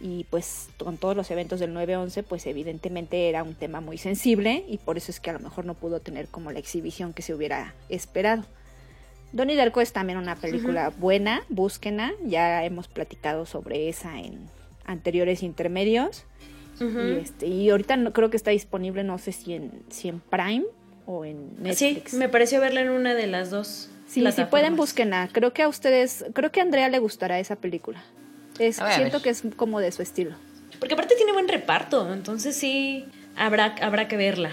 [0.00, 4.64] y pues con todos los eventos del 9-11 pues evidentemente era un tema muy sensible
[4.68, 7.22] y por eso es que a lo mejor no pudo tener como la exhibición que
[7.22, 8.44] se hubiera esperado.
[9.32, 14.48] Donnie Darko es también una película buena, búsquenla, ya hemos platicado sobre esa en
[14.86, 16.24] anteriores intermedios
[16.80, 20.20] y, este, y ahorita no, creo que está disponible no sé si en, si en
[20.20, 20.64] Prime
[21.06, 22.12] o en Netflix.
[22.12, 23.90] Sí, me pareció verla en una de las dos.
[24.06, 27.56] Sí, si pueden búsquenla, creo que a ustedes, creo que a Andrea le gustará esa
[27.56, 28.02] película
[28.58, 30.34] siento que es como de su estilo.
[30.78, 33.04] Porque aparte tiene buen reparto, entonces sí,
[33.36, 34.52] habrá, habrá que verla.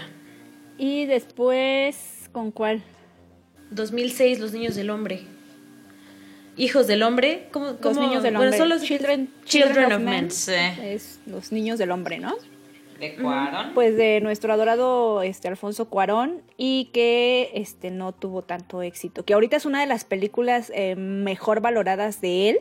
[0.78, 2.82] Y después, ¿con cuál?
[3.70, 5.22] 2006, Los Niños del Hombre.
[6.56, 7.48] Hijos del Hombre.
[7.52, 8.58] ¿Cómo, Los niños del bueno, hombre.
[8.58, 10.30] son los Children, Children of Men.
[10.30, 10.52] Sí.
[10.82, 12.34] Es los niños del hombre, ¿no?
[12.98, 13.72] ¿De Cuarón?
[13.74, 19.22] Pues de nuestro adorado este Alfonso Cuarón y que este no tuvo tanto éxito.
[19.24, 22.60] Que ahorita es una de las películas eh, mejor valoradas de él.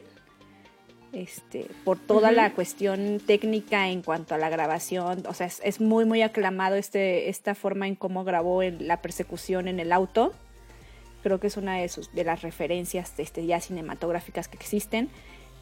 [1.15, 5.79] Este, por toda la cuestión técnica en cuanto a la grabación, o sea, es, es
[5.79, 10.33] muy muy aclamado este esta forma en cómo grabó el- la persecución en el auto.
[11.23, 15.09] Creo que es una de sus de las referencias este, ya cinematográficas que existen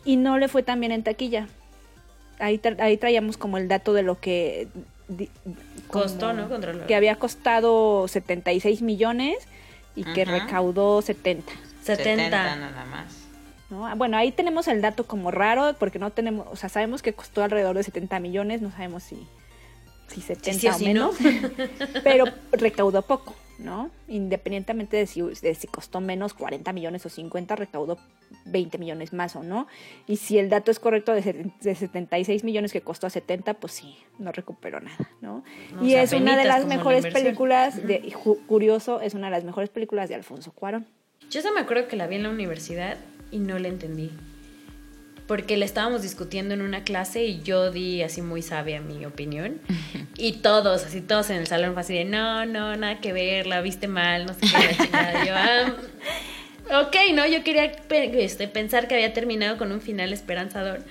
[0.04, 1.48] y no le fue tan bien en taquilla.
[2.40, 4.68] Ahí, tra- ahí traíamos como el dato de lo que
[5.08, 5.30] di-
[5.88, 6.50] Costó, ¿no?
[6.50, 9.38] Contra la- que había costado 76 millones
[9.96, 11.54] y que recaudó 70.
[11.84, 12.56] 70.
[12.56, 13.23] nada más.
[13.74, 13.88] ¿No?
[13.88, 17.14] Ah, Bueno, ahí tenemos el dato como raro porque no tenemos, o sea, sabemos que
[17.14, 19.28] costó alrededor de 70 millones, no sabemos si,
[20.08, 21.16] si 70 sí o o si menos,
[22.04, 23.90] pero recaudó poco, ¿no?
[24.08, 27.98] Independientemente de si, de si costó menos 40 millones o 50, recaudó
[28.46, 29.68] 20 millones más o no.
[30.08, 33.74] Y si el dato es correcto de, de 76 millones que costó a 70, pues
[33.74, 35.44] sí, no recuperó nada, ¿no?
[35.74, 38.14] No, y o sea, es una de las la mejores películas, de,
[38.48, 40.86] curioso, es una de las mejores películas de Alfonso Cuarón.
[41.30, 42.98] Yo solo me acuerdo que la vi en la universidad
[43.34, 44.12] y no la entendí.
[45.28, 49.60] Porque la estábamos discutiendo en una clase y yo di así muy sabia mi opinión.
[50.16, 53.48] Y todos, así todos en el salón fue así de, no, no, nada que ver,
[53.48, 54.48] la viste mal, no sé qué.
[54.68, 55.26] la chingada".
[55.26, 57.26] Yo, "Ah, ok, ¿no?
[57.26, 60.82] Yo quería este, pensar que había terminado con un final esperanzador.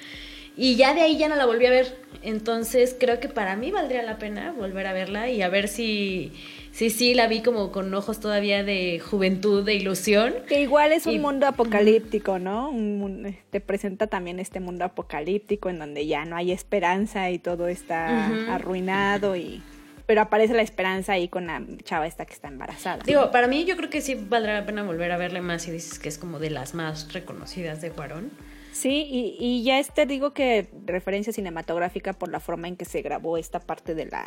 [0.56, 1.96] Y ya de ahí ya no la volví a ver.
[2.22, 6.32] Entonces creo que para mí valdría la pena volver a verla y a ver si
[6.72, 10.34] sí, sí, la vi como con ojos todavía de juventud, de ilusión.
[10.48, 12.68] Que igual es un Y- mundo apocalíptico, ¿no?
[12.70, 17.68] Un te presenta también este mundo apocalíptico en donde ya no hay esperanza y todo
[17.68, 19.62] está arruinado y
[20.04, 23.02] pero aparece la esperanza ahí con la chava esta que está embarazada.
[23.06, 25.70] Digo, para mí yo creo que sí valdrá la pena volver a verle más si
[25.70, 28.30] dices que es como de las más reconocidas de Cuarón.
[28.72, 33.00] Sí, y, y ya este digo que referencia cinematográfica por la forma en que se
[33.00, 34.26] grabó esta parte de la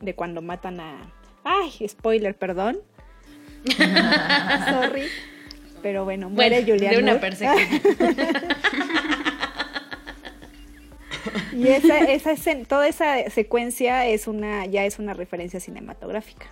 [0.00, 1.12] de cuando matan a
[1.48, 2.78] ay, spoiler, perdón.
[3.66, 5.04] Sorry.
[5.82, 7.68] Pero bueno, muere Bueno, Julian de una persecución.
[11.52, 12.34] Y esa, esa
[12.66, 16.46] toda esa secuencia es una, ya es una referencia cinematográfica.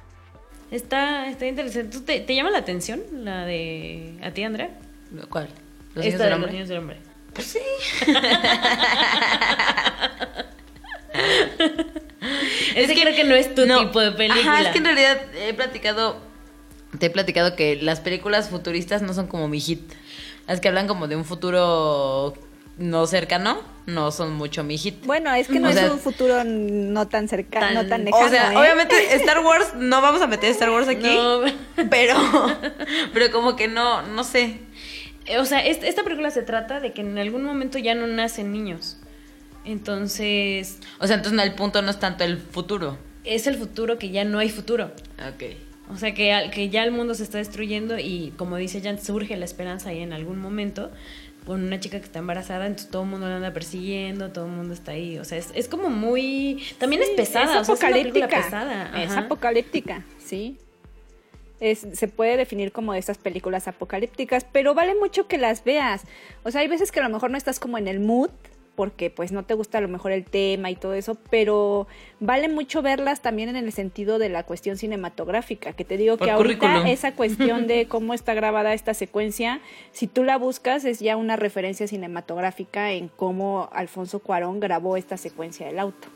[0.71, 1.97] Está, está interesante.
[1.97, 4.71] ¿Tú te, te llama la atención la de a ti, Andrea?
[5.31, 5.49] ¿Cuál?
[5.95, 6.53] ¿Los niños de del los hombre?
[6.53, 6.97] niños del hombre.
[7.33, 7.61] Pues sí.
[12.75, 13.81] Es que creo que no es tu No.
[13.87, 14.41] tipo de película.
[14.55, 16.19] Ajá, es que en realidad he platicado,
[16.99, 19.81] te he platicado que las películas futuristas no son como mi hit.
[20.47, 22.35] Las que hablan como de un futuro
[22.79, 25.05] no cercano, no son mucho mi hit.
[25.05, 28.05] Bueno, es que no O es sea, un futuro no tan cercano, Tan- no tan
[28.05, 28.27] lejano.
[28.27, 28.57] O sea, ¿eh?
[28.57, 31.41] obviamente Star Wars, no vamos a meter Star Wars aquí, No.
[31.91, 32.17] pero,
[33.13, 34.59] pero como que no, no sé.
[35.39, 38.53] O sea, est- esta película se trata de que en algún momento ya no nacen
[38.53, 38.97] niños.
[39.67, 42.99] Entonces, O sea, entonces no, el punto no es tanto el futuro.
[43.25, 44.93] es el futuro que ya no hay futuro.
[45.29, 45.43] Ok.
[45.93, 49.37] O sea, que, que ya el mundo se está destruyendo y como dice Jan, surge
[49.37, 50.91] la esperanza ahí en algún momento
[51.45, 54.51] con una chica que está embarazada, entonces todo el mundo la anda persiguiendo, todo el
[54.53, 55.17] mundo está ahí.
[55.19, 56.61] O sea, es, es como muy...
[56.79, 58.45] También es pesada, es o sea, es una película apocalíptica.
[58.45, 59.03] pesada.
[59.05, 59.21] Es ajá.
[59.21, 60.59] apocalíptica, sí.
[61.61, 66.03] Es, se puede definir como de estas películas apocalípticas, pero vale mucho que las veas.
[66.43, 68.31] O sea, hay veces que a lo mejor no estás como en el mood,
[68.77, 71.89] porque pues no te gusta a lo mejor el tema y todo eso, pero
[72.21, 76.27] vale mucho verlas también en el sentido de la cuestión cinematográfica, que te digo Por
[76.27, 76.87] que ahorita currículum.
[76.87, 79.61] esa cuestión de cómo está grabada esta secuencia,
[79.93, 85.17] si tú la buscas es ya una referencia cinematográfica en cómo Alfonso Cuarón grabó esta
[85.17, 86.09] secuencia del auto.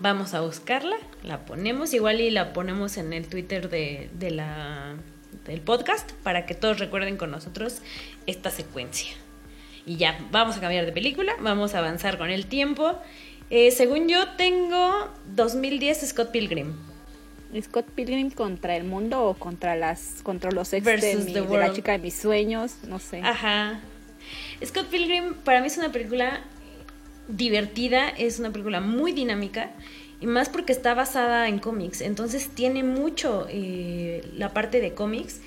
[0.00, 4.96] Vamos a buscarla, la ponemos igual y la ponemos en el Twitter de, de la,
[5.44, 7.82] del podcast para que todos recuerden con nosotros
[8.26, 9.12] esta secuencia.
[9.86, 12.98] Y ya, vamos a cambiar de película, vamos a avanzar con el tiempo.
[13.50, 16.74] Eh, según yo tengo 2010 Scott Pilgrim.
[17.62, 21.72] Scott Pilgrim contra el mundo o contra las contra los ex de, mi- de la
[21.72, 23.20] chica de mis sueños, no sé.
[23.22, 23.80] Ajá.
[24.64, 26.42] Scott Pilgrim para mí es una película
[27.28, 29.70] divertida, es una película muy dinámica
[30.20, 35.40] y más porque está basada en cómics, entonces tiene mucho eh, la parte de cómics.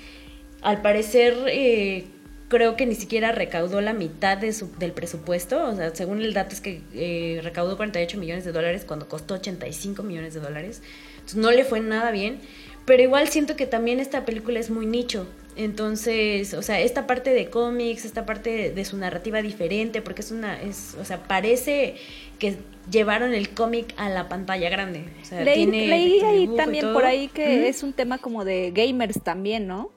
[0.62, 2.06] Al parecer eh,
[2.50, 6.34] creo que ni siquiera recaudó la mitad de su- del presupuesto, o sea, según el
[6.34, 10.82] dato es que eh, recaudó 48 millones de dólares cuando costó 85 millones de dólares,
[11.14, 12.40] entonces no le fue nada bien,
[12.84, 15.26] pero igual siento que también esta película es muy nicho.
[15.56, 20.22] Entonces, o sea, esta parte de cómics, esta parte de, de su narrativa diferente, porque
[20.22, 21.94] es una, es, o sea, parece
[22.38, 22.56] que
[22.90, 25.04] llevaron el cómic a la pantalla grande.
[25.22, 28.18] O sea, Leí, tiene leí ahí dibujo y también por ahí que es un tema
[28.18, 29.90] como de gamers también, ¿no?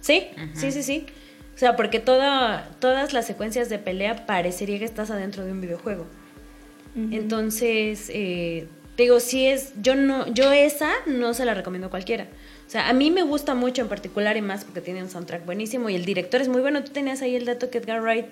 [0.00, 1.06] Sí, sí, sí, sí.
[1.60, 5.60] O sea, porque toda, todas las secuencias de pelea parecería que estás adentro de un
[5.60, 6.06] videojuego.
[7.12, 12.28] Entonces, eh, digo, si es, yo no, yo esa no se la recomiendo a cualquiera.
[12.66, 15.44] O sea, a mí me gusta mucho en particular y más porque tiene un soundtrack
[15.44, 16.82] buenísimo y el director es muy bueno.
[16.82, 18.28] Tú tenías ahí el dato que Edgar Wright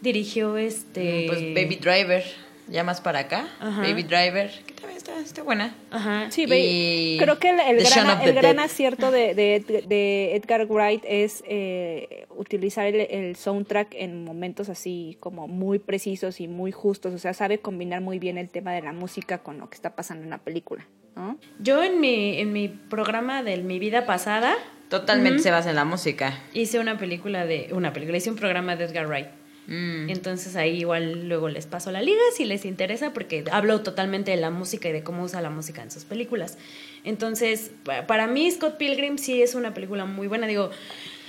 [0.00, 1.24] dirigió este...
[1.26, 2.22] Pues Baby Driver,
[2.68, 3.48] ya más para acá.
[3.58, 3.82] Ajá.
[3.82, 4.74] Baby Driver, que
[5.20, 5.74] está, buena.
[5.90, 6.30] Ajá.
[6.30, 11.42] Sí, Y creo que el, el gran, el gran acierto de, de Edgar Wright es
[11.46, 17.14] eh, utilizar el, el soundtrack en momentos así como muy precisos y muy justos.
[17.14, 19.94] O sea, sabe combinar muy bien el tema de la música con lo que está
[19.94, 20.86] pasando en la película.
[21.16, 21.38] ¿no?
[21.58, 24.56] Yo en mi, en mi programa de mi vida pasada
[24.88, 26.38] Totalmente se basa en la música.
[26.54, 27.68] hice una película de...
[27.72, 29.26] Una película, hice un programa de Edgar Wright.
[29.68, 30.08] Mm.
[30.08, 34.38] Entonces ahí igual luego les paso la liga si les interesa porque hablo totalmente de
[34.38, 36.56] la música y de cómo usa la música en sus películas.
[37.04, 40.46] Entonces, pa- para mí Scott Pilgrim sí es una película muy buena.
[40.46, 40.70] Digo,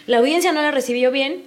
[0.07, 1.43] la audiencia no la recibió bien,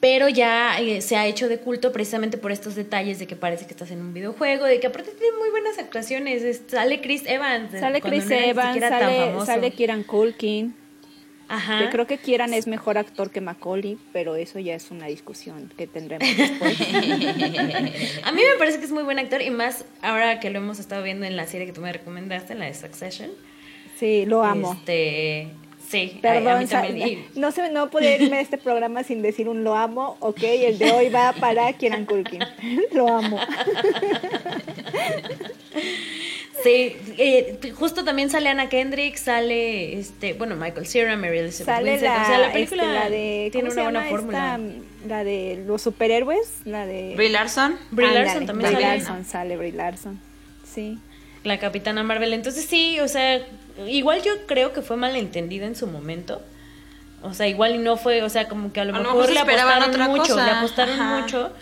[0.00, 3.66] pero ya eh, se ha hecho de culto precisamente por estos detalles de que parece
[3.66, 6.42] que estás en un videojuego, de que aparte tiene muy buenas actuaciones.
[6.42, 7.70] Es- sale Chris Evans.
[7.70, 10.74] Sale cuando Chris no Evans, sale, sale Kieran Culkin.
[11.54, 11.78] Ajá.
[11.80, 15.70] Que creo que Kieran es mejor actor que Macaulay, pero eso ya es una discusión
[15.76, 16.80] que tendremos después.
[18.24, 20.78] A mí me parece que es muy buen actor y más ahora que lo hemos
[20.78, 23.30] estado viendo en la serie que tú me recomendaste, en la de Succession.
[23.98, 24.72] Sí, lo amo.
[24.72, 25.48] Este,
[25.88, 27.24] sí, a- a, Perdón, mí también.
[27.36, 30.78] No se no podía irme de este programa sin decir un lo amo, ok, el
[30.78, 32.40] de hoy va para Kieran Culkin.
[32.92, 33.38] lo amo.
[36.62, 42.00] Sí, eh, justo también sale Anna Kendrick, sale este, bueno, Michael Cera, Mary Elizabeth Sale
[42.00, 44.58] la, o sea, la película este, la de tiene ¿cómo una buena fórmula.
[44.60, 45.08] esta?
[45.08, 47.76] la de los superhéroes, la de Brie Larson.
[47.90, 48.96] Brie Larson también Brie sale.
[48.98, 50.20] Larson sale Brie Larson.
[50.64, 50.98] Sí.
[51.44, 52.32] La Capitana Marvel.
[52.34, 53.44] Entonces sí, o sea,
[53.88, 56.40] igual yo creo que fue malentendida en su momento.
[57.22, 59.30] O sea, igual y no fue, o sea, como que a lo A mejor mejor
[59.32, 60.44] le apostaron otra mucho, cosa.
[60.44, 61.20] le apostaron Ajá.
[61.20, 61.52] mucho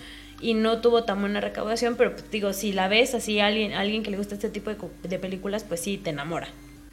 [0.41, 4.03] y no tuvo tan buena recaudación, pero pues, digo, si la ves así alguien alguien
[4.03, 6.49] que le gusta este tipo de, de películas, pues sí te enamora.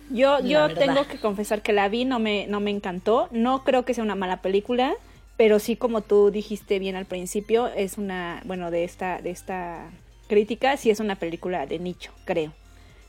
[0.09, 3.27] Yo, yo tengo que confesar que la vi, no me, no me encantó.
[3.31, 4.93] No creo que sea una mala película,
[5.35, 9.89] pero sí, como tú dijiste bien al principio, es una, bueno, de esta, de esta
[10.27, 12.53] crítica, sí es una película de nicho, creo.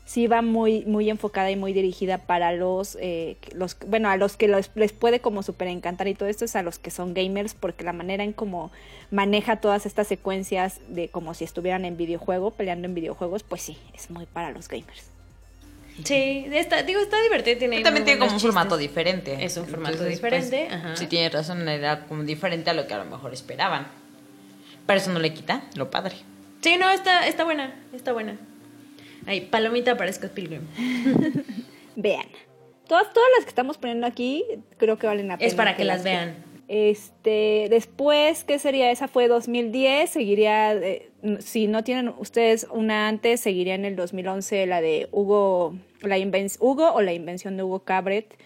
[0.09, 4.37] Sí va muy, muy enfocada y muy dirigida para los, eh, los bueno, a los
[4.37, 7.13] que los- les puede como súper encantar y todo esto es a los que son
[7.13, 8.71] gamers, porque la manera en cómo
[9.11, 13.77] maneja todas estas secuencias de como si estuvieran en videojuego, peleando en videojuegos, pues sí,
[13.93, 15.11] es muy para los gamers.
[16.03, 19.37] Sí, está, digo, está divertido, tiene También tiene como un formato diferente.
[19.45, 20.95] Es un formato pues, diferente, ajá.
[20.95, 23.87] Sí, tienes razón, era como diferente a lo que a lo mejor esperaban.
[24.87, 26.15] Pero eso no le quita lo padre.
[26.61, 28.39] Sí, no, está, está buena, está buena.
[29.25, 30.61] Ay, palomita para Scott Pilgrim.
[31.95, 32.25] Vean.
[32.87, 34.43] Todas, todas las que estamos poniendo aquí
[34.77, 35.47] creo que valen la pena.
[35.47, 36.43] Es para que las vean.
[36.67, 38.91] Este, después, ¿qué sería?
[38.91, 44.67] Esa fue 2010, seguiría, eh, si no tienen ustedes una antes, seguiría en el 2011
[44.67, 46.17] la de Hugo, la
[46.59, 48.37] Hugo o la invención de Hugo Cabret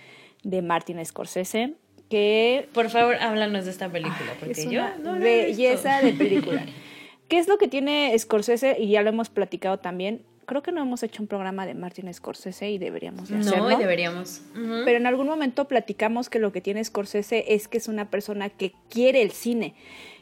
[0.43, 1.73] de Martin Scorsese,
[2.09, 5.61] que Por favor, háblanos de esta película, porque es yo una no la he visto.
[5.63, 6.65] belleza de película.
[7.27, 8.77] ¿Qué es lo que tiene Scorsese?
[8.79, 10.21] Y ya lo hemos platicado también.
[10.45, 13.69] Creo que no hemos hecho un programa de Martin Scorsese y deberíamos de hacerlo.
[13.69, 14.41] No, y deberíamos.
[14.53, 18.49] Pero en algún momento platicamos que lo que tiene Scorsese es que es una persona
[18.49, 19.75] que quiere el cine,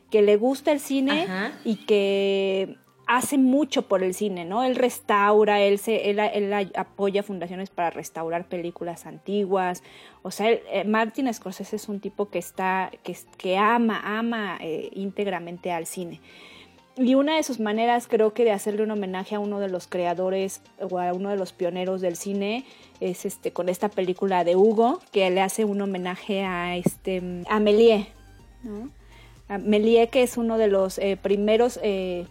[0.09, 1.51] que le gusta el cine Ajá.
[1.63, 4.63] y que hace mucho por el cine, ¿no?
[4.63, 9.83] Él restaura, él, se, él, él apoya fundaciones para restaurar películas antiguas.
[10.21, 14.57] O sea, él- eh, Martin Scorsese es un tipo que está, que, que ama, ama
[14.61, 16.21] eh, íntegramente al cine.
[16.97, 19.87] Y una de sus maneras, creo que de hacerle un homenaje a uno de los
[19.87, 22.65] creadores o a uno de los pioneros del cine
[22.99, 27.59] es este con esta película de Hugo, que le hace un homenaje a este a
[27.59, 28.07] Méliès,
[28.63, 28.89] ¿no?
[29.47, 32.25] A Méliès, que es uno de los eh, primeros eh,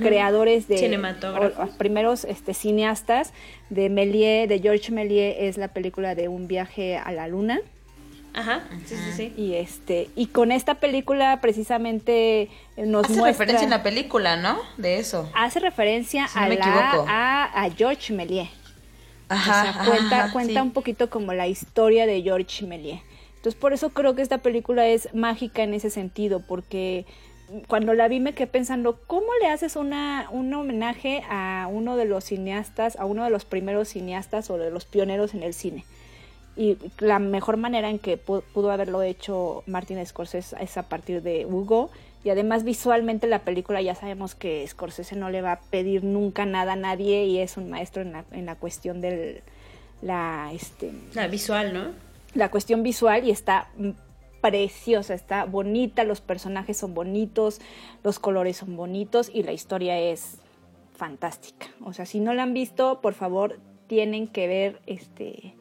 [0.00, 1.58] creadores de Cinematógrafos.
[1.58, 3.32] o- o primeros este, cineastas
[3.70, 7.60] de Méliès, de Georges Méliès, es la película de Un viaje a la luna.
[8.36, 9.34] Ajá, sí, sí, sí.
[9.36, 14.36] Y este y con esta película precisamente eh, nos Hace muestra referencia en la película,
[14.36, 14.58] ¿no?
[14.76, 15.28] De eso.
[15.34, 17.06] hace referencia Si no a, me la- equivoco.
[17.08, 18.48] a, a George Méliès.
[19.28, 19.70] Ajá.
[19.70, 20.66] o sea, cuenta, ajá, cuenta sí.
[20.66, 23.00] un poquito como la historia de George Méliès.
[23.36, 27.06] Entonces, por eso creo que esta película es mágica en ese sentido, porque
[27.68, 32.04] cuando la vi me quedé pensando, ¿cómo le haces una, un homenaje a uno de
[32.04, 35.84] los cineastas, a uno de los primeros cineastas o de los pioneros en el cine?
[36.56, 41.22] Y la mejor manera en que pu- pudo haberlo hecho Martin Scorsese es a partir
[41.22, 41.90] de Hugo.
[42.24, 46.44] Y además visualmente la película ya sabemos que Scorsese no le va a pedir nunca
[46.46, 49.42] nada a nadie y es un maestro en la, en la cuestión del
[50.02, 51.84] la este La visual, ¿no?
[52.34, 53.68] la cuestión visual y está
[54.40, 57.60] preciosa, está bonita, los personajes son bonitos,
[58.04, 60.38] los colores son bonitos y la historia es
[60.96, 61.66] fantástica.
[61.84, 65.54] O sea, si no la han visto, por favor, tienen que ver este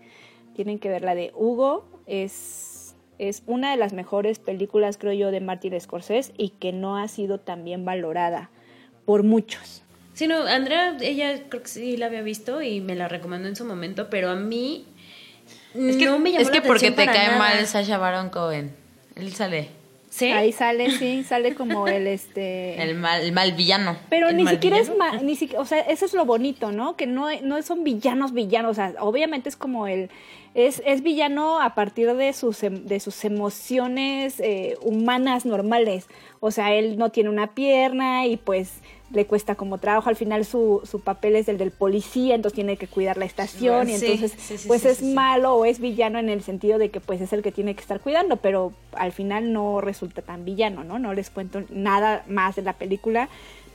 [0.56, 2.76] tienen que ver la de Hugo, es
[3.18, 7.08] es una de las mejores películas, creo yo, de Martin Scorsese y que no ha
[7.08, 8.50] sido tan bien valorada
[9.06, 9.84] por muchos.
[10.14, 13.56] Sí, no, Andrea, ella creo que sí la había visto y me la recomendó en
[13.56, 14.86] su momento, pero a mí
[15.74, 17.40] Es que, no me llamó es que la porque te para cae nada.
[17.40, 18.74] mal Sasha Baron Cohen.
[19.16, 19.70] Él sale.
[20.16, 20.28] ¿Sí?
[20.32, 23.98] Ahí sale, sí, sale como el este El mal, el mal villano.
[24.10, 25.14] Pero ¿El ni mal siquiera es villano?
[25.14, 26.96] ma- ni siquiera, o sea, eso es lo bonito, ¿no?
[26.96, 30.10] Que no, no son villanos villanos, o sea, obviamente es como el
[30.54, 36.08] es, es villano a partir de sus em- de sus emociones eh, humanas normales.
[36.40, 38.72] O sea, él no tiene una pierna y pues
[39.12, 40.10] le cuesta como trabajo.
[40.10, 43.90] Al final su, su papel es el del policía, entonces tiene que cuidar la estación
[43.90, 47.00] y entonces sí, sí, pues es malo o es villano en el sentido de que
[47.00, 50.84] pues es el que tiene que estar cuidando, pero al final no resulta tan villano,
[50.84, 51.00] ¿no?
[51.00, 53.30] No les cuento nada más de la película,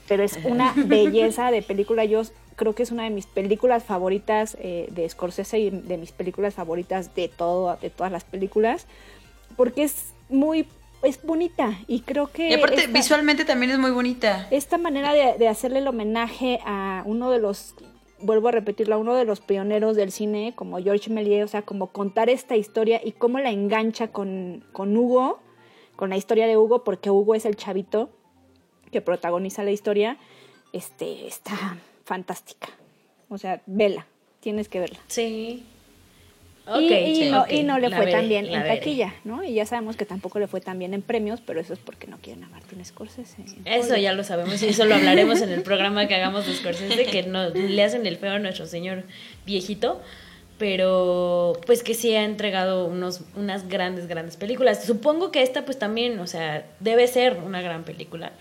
[0.09, 2.05] pero es una belleza de película.
[2.05, 2.23] Yo
[2.57, 6.55] creo que es una de mis películas favoritas eh, de Scorsese y de mis películas
[6.55, 8.87] favoritas de todo, de todas las películas,
[9.57, 10.67] porque es muy,
[11.03, 14.47] es bonita y creo que Y aparte, esta- visualmente también es muy bonita.
[14.51, 17.75] esta manera de, de hacerle el homenaje a uno de los,
[18.21, 21.63] vuelvo a repetirlo, a uno de los pioneros del cine, como George Méliès, o sea,
[21.63, 25.41] como contar esta historia y cómo la engancha con, con Hugo,
[25.97, 28.11] con la historia de Hugo, porque Hugo es el chavito
[28.91, 30.19] que protagoniza la historia,
[30.73, 32.69] este, está fantástica.
[33.29, 34.07] O sea, vela,
[34.41, 34.99] tienes que verla.
[35.07, 35.65] Sí.
[36.79, 38.77] Y, no, y no le la fue veré, tan bien en veré.
[38.77, 39.43] taquilla, ¿no?
[39.43, 42.07] Y ya sabemos que tampoco le fue tan bien en premios, pero eso es porque
[42.07, 43.45] no quieren a Martin Scorsese.
[43.65, 47.07] Eso ya lo sabemos y eso lo hablaremos en el programa que hagamos de Scorsese,
[47.07, 49.05] que no, le hacen el feo a nuestro señor
[49.47, 50.01] viejito,
[50.59, 54.85] pero pues que sí ha entregado unos, unas grandes, grandes películas.
[54.85, 58.33] Supongo que esta pues también, o sea, debe ser una gran película,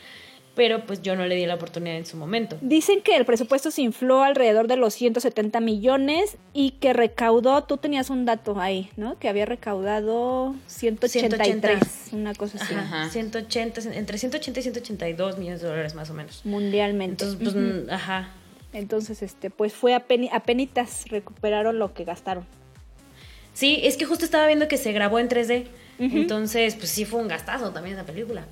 [0.60, 2.58] pero pues yo no le di la oportunidad en su momento.
[2.60, 7.78] Dicen que el presupuesto se infló alrededor de los 170 millones y que recaudó, tú
[7.78, 9.18] tenías un dato ahí, ¿no?
[9.20, 12.16] Que había recaudado 183, 180.
[12.18, 13.10] una cosa así, Ajá, Ajá.
[13.10, 16.42] 180, entre 180 y 182 millones de dólares más o menos.
[16.44, 17.24] mundialmente.
[17.24, 18.30] Entonces, pues, mm, ajá.
[18.74, 22.46] Entonces, este, pues fue a, peni- a penitas recuperaron lo que gastaron.
[23.54, 25.66] Sí, es que justo estaba viendo que se grabó en 3D.
[26.00, 28.46] Entonces, pues sí fue un gastazo también esa película.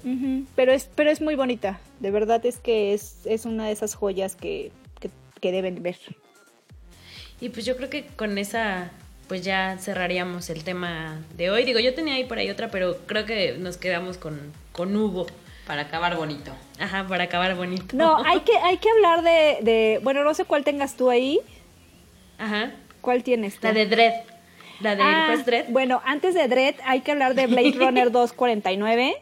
[0.55, 1.79] Pero es, pero es muy bonita.
[1.99, 5.97] De verdad es que es, es una de esas joyas que, que, que deben ver.
[7.39, 8.91] Y pues yo creo que con esa,
[9.27, 11.63] pues ya cerraríamos el tema de hoy.
[11.63, 14.39] Digo, yo tenía ahí por ahí otra, pero creo que nos quedamos con,
[14.71, 15.27] con Hugo.
[15.65, 16.53] Para acabar bonito.
[16.79, 17.95] Ajá, para acabar bonito.
[17.97, 21.41] No, hay que, hay que hablar de, de, bueno, no sé cuál tengas tú ahí.
[22.37, 22.71] Ajá.
[23.01, 23.67] ¿Cuál tienes tú?
[23.67, 24.13] La de Dread.
[24.81, 25.65] La de Ah, Juez Dredd.
[25.69, 29.15] Bueno, antes de Dredd hay que hablar de Blade Runner 249,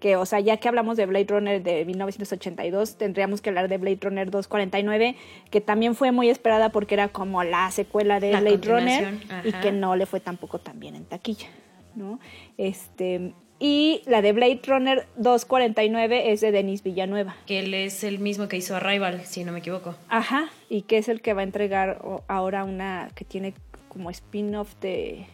[0.00, 3.78] que o sea, ya que hablamos de Blade Runner de 1982, tendríamos que hablar de
[3.78, 5.16] Blade Runner 249,
[5.50, 9.52] que también fue muy esperada porque era como la secuela de La Blade Runner y
[9.52, 11.46] que no le fue tampoco tan bien en taquilla,
[11.94, 12.18] ¿no?
[12.58, 17.36] Este, y la de Blade Runner 249 es de Denis Villanueva.
[17.46, 19.94] Que él es el mismo que hizo Arrival, si no me equivoco.
[20.08, 23.54] Ajá, y que es el que va a entregar ahora una que tiene
[23.92, 25.26] como spin-off de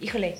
[0.00, 0.36] Híjole,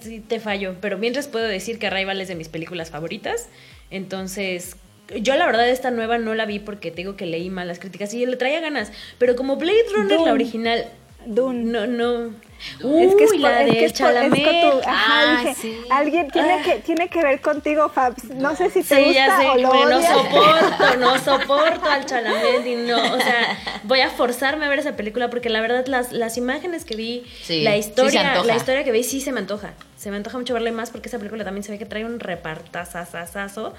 [0.00, 0.76] sí te fallo.
[0.80, 3.48] Pero mientras puedo decir que Arrival es de mis películas favoritas.
[3.90, 4.76] Entonces,
[5.20, 8.12] yo la verdad esta nueva no la vi porque tengo que leí mal las críticas
[8.12, 8.92] y le traía ganas.
[9.18, 10.26] Pero como Blade Runner, Dune.
[10.26, 10.84] la original,
[11.26, 11.64] Dune.
[11.64, 12.34] no, no.
[12.58, 14.60] Es que es por- la es que de es por- es Chalamet.
[14.62, 15.80] tu- ajá, Ah, dije, sí.
[15.90, 16.62] alguien tiene Ah.
[16.64, 18.24] que tiene que ver contigo, Fabs.
[18.24, 21.90] No sé si te Sí, gusta ya sé, o lo pero no soporto, no soporto
[21.90, 25.60] al Chalamet y no, o sea, voy a forzarme a ver esa película porque la
[25.60, 29.32] verdad las, las imágenes que vi, Sí, la historia, la historia que vi sí se
[29.32, 29.72] me antoja.
[29.96, 32.20] Se me antoja mucho verle más porque esa película también se ve que trae un
[32.20, 33.74] repartazazazazo.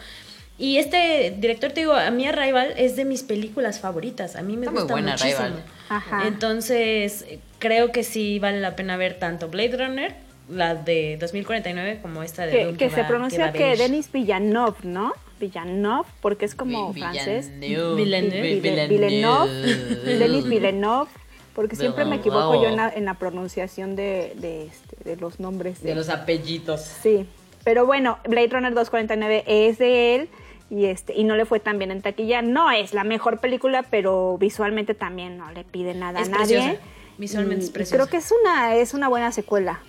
[0.58, 4.36] Y este director, te digo, a mí Arrival es de mis películas favoritas.
[4.36, 5.40] A mí me Está muy gusta buena muchísimo.
[5.40, 5.64] Arrival.
[5.88, 6.28] Ajá.
[6.28, 7.24] Entonces,
[7.60, 10.16] creo que sí vale la pena ver tanto Blade Runner,
[10.49, 13.76] la de 2049, como esta de que, que va- se pronuncia que.
[13.76, 15.14] Denis Villeneuve, ¿no?
[15.39, 17.49] Villeneuve, porque es como francés.
[17.60, 17.95] Villeneuve.
[18.03, 18.41] Villeneuve.
[18.41, 18.88] Vi- Villeneuve.
[18.97, 20.18] Villeneuve.
[20.18, 21.10] Denis Villeneuve.
[21.55, 25.39] Porque siempre me equivoco yo en la, en la pronunciación de, de, este, de los
[25.41, 25.82] nombres.
[25.84, 26.82] De los apellidos.
[26.82, 27.26] Sí,
[27.66, 30.30] pero bueno, Blade Runner 249 es de él
[30.70, 32.41] y este y no le fue tan bien en taquilla.
[32.41, 36.57] No es la mejor película, pero visualmente también no le pide nada Es a nadie.
[36.60, 36.80] preciosa.
[37.20, 37.95] Visualmente Y- es y preciosa.
[37.97, 39.80] creo que es una es una buena secuela,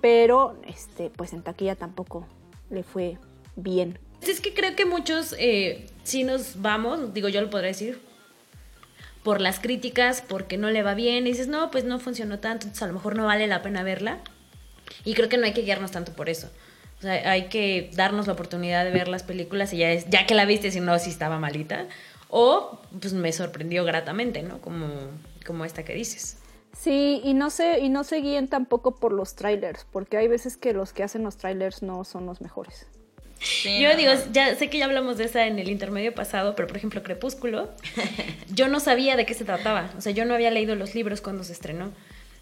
[0.00, 2.26] pero este pues en taquilla tampoco
[2.70, 3.18] le fue
[3.54, 3.98] bien.
[4.22, 8.00] Es que creo que muchos eh, sí nos vamos, digo yo lo podré decir,
[9.22, 12.64] por las críticas, porque no le va bien, y dices, no, pues no funcionó tanto,
[12.66, 14.18] entonces a lo mejor no vale la pena verla.
[15.04, 16.50] Y creo que no hay que guiarnos tanto por eso.
[16.98, 20.26] O sea, hay que darnos la oportunidad de ver las películas y ya es, ya
[20.26, 21.86] que la viste, si no, si estaba malita.
[22.30, 24.60] O pues me sorprendió gratamente, ¿no?
[24.60, 24.86] Como,
[25.46, 26.38] como esta que dices.
[26.78, 30.56] Sí, y no se, y no se guíen tampoco por los trailers, porque hay veces
[30.56, 32.86] que los que hacen los trailers no son los mejores.
[33.40, 36.54] Sí, yo no, digo, ya sé que ya hablamos de esa en el intermedio pasado,
[36.54, 37.70] pero por ejemplo, Crepúsculo,
[38.54, 39.90] yo no sabía de qué se trataba.
[39.98, 41.90] O sea, yo no había leído los libros cuando se estrenó.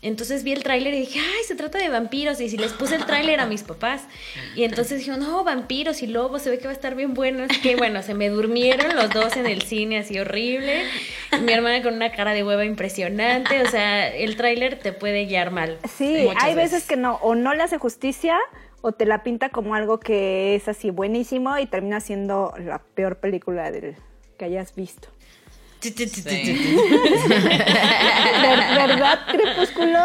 [0.02, 2.40] Entonces vi el tráiler y dije, ay, se trata de vampiros.
[2.40, 4.02] Y si les puse el tráiler a mis papás.
[4.54, 7.44] Y entonces dijeron, no, vampiros y lobos, se ve que va a estar bien bueno.
[7.48, 10.84] Así que bueno, se me durmieron los dos en el cine, así horrible.
[11.32, 13.62] Y mi hermana con una cara de hueva impresionante.
[13.62, 15.78] O sea, el tráiler te puede guiar mal.
[15.96, 18.38] Sí, hay veces que no, o no le hace justicia,
[18.82, 23.16] o te la pinta como algo que es así buenísimo y termina siendo la peor
[23.18, 23.96] película del,
[24.36, 25.08] que hayas visto.
[26.54, 26.76] Sí.
[28.74, 29.98] ¿Verdad, Crepúsculo?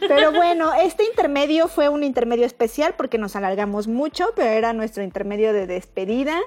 [0.00, 5.02] Pero bueno, este intermedio fue un intermedio especial porque nos alargamos mucho, pero era nuestro
[5.02, 6.38] intermedio de despedida.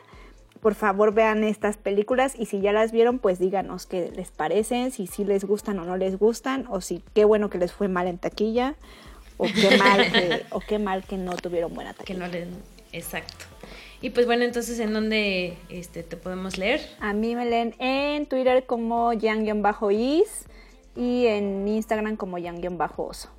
[0.62, 4.92] Por favor, vean estas películas y si ya las vieron, pues díganos qué les parecen,
[4.92, 7.90] si sí les gustan o no les gustan, o si qué bueno que les fue
[7.90, 8.76] mal en taquilla,
[9.38, 12.28] o qué mal que, o qué mal que no tuvieron buena que taquilla.
[12.46, 12.58] no.
[12.94, 13.53] Exacto.
[14.04, 16.82] Y pues bueno, entonces, ¿en dónde este, te podemos leer?
[17.00, 20.46] A mí me leen en Twitter como yang-is
[20.98, 23.30] y en Instagram como yang-oso.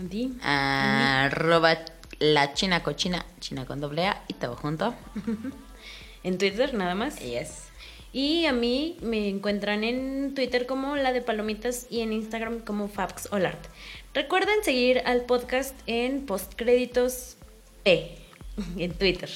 [0.00, 0.38] ¿A ti?
[0.42, 1.76] Arroba
[2.18, 4.94] la china cochina, china con doble A y todo junto.
[6.24, 7.20] En Twitter, nada más.
[7.20, 7.68] Yes.
[8.12, 12.88] Y a mí me encuentran en Twitter como la de Palomitas y en Instagram como
[12.88, 13.64] Fabx Olart.
[14.12, 17.36] Recuerden seguir al podcast en Postcréditos
[17.84, 18.16] P
[18.78, 19.30] en Twitter.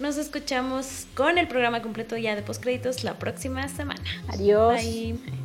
[0.00, 4.02] Nos escuchamos con el programa completo ya de Postcréditos la próxima semana.
[4.28, 4.82] Adiós.
[4.82, 5.43] Bye.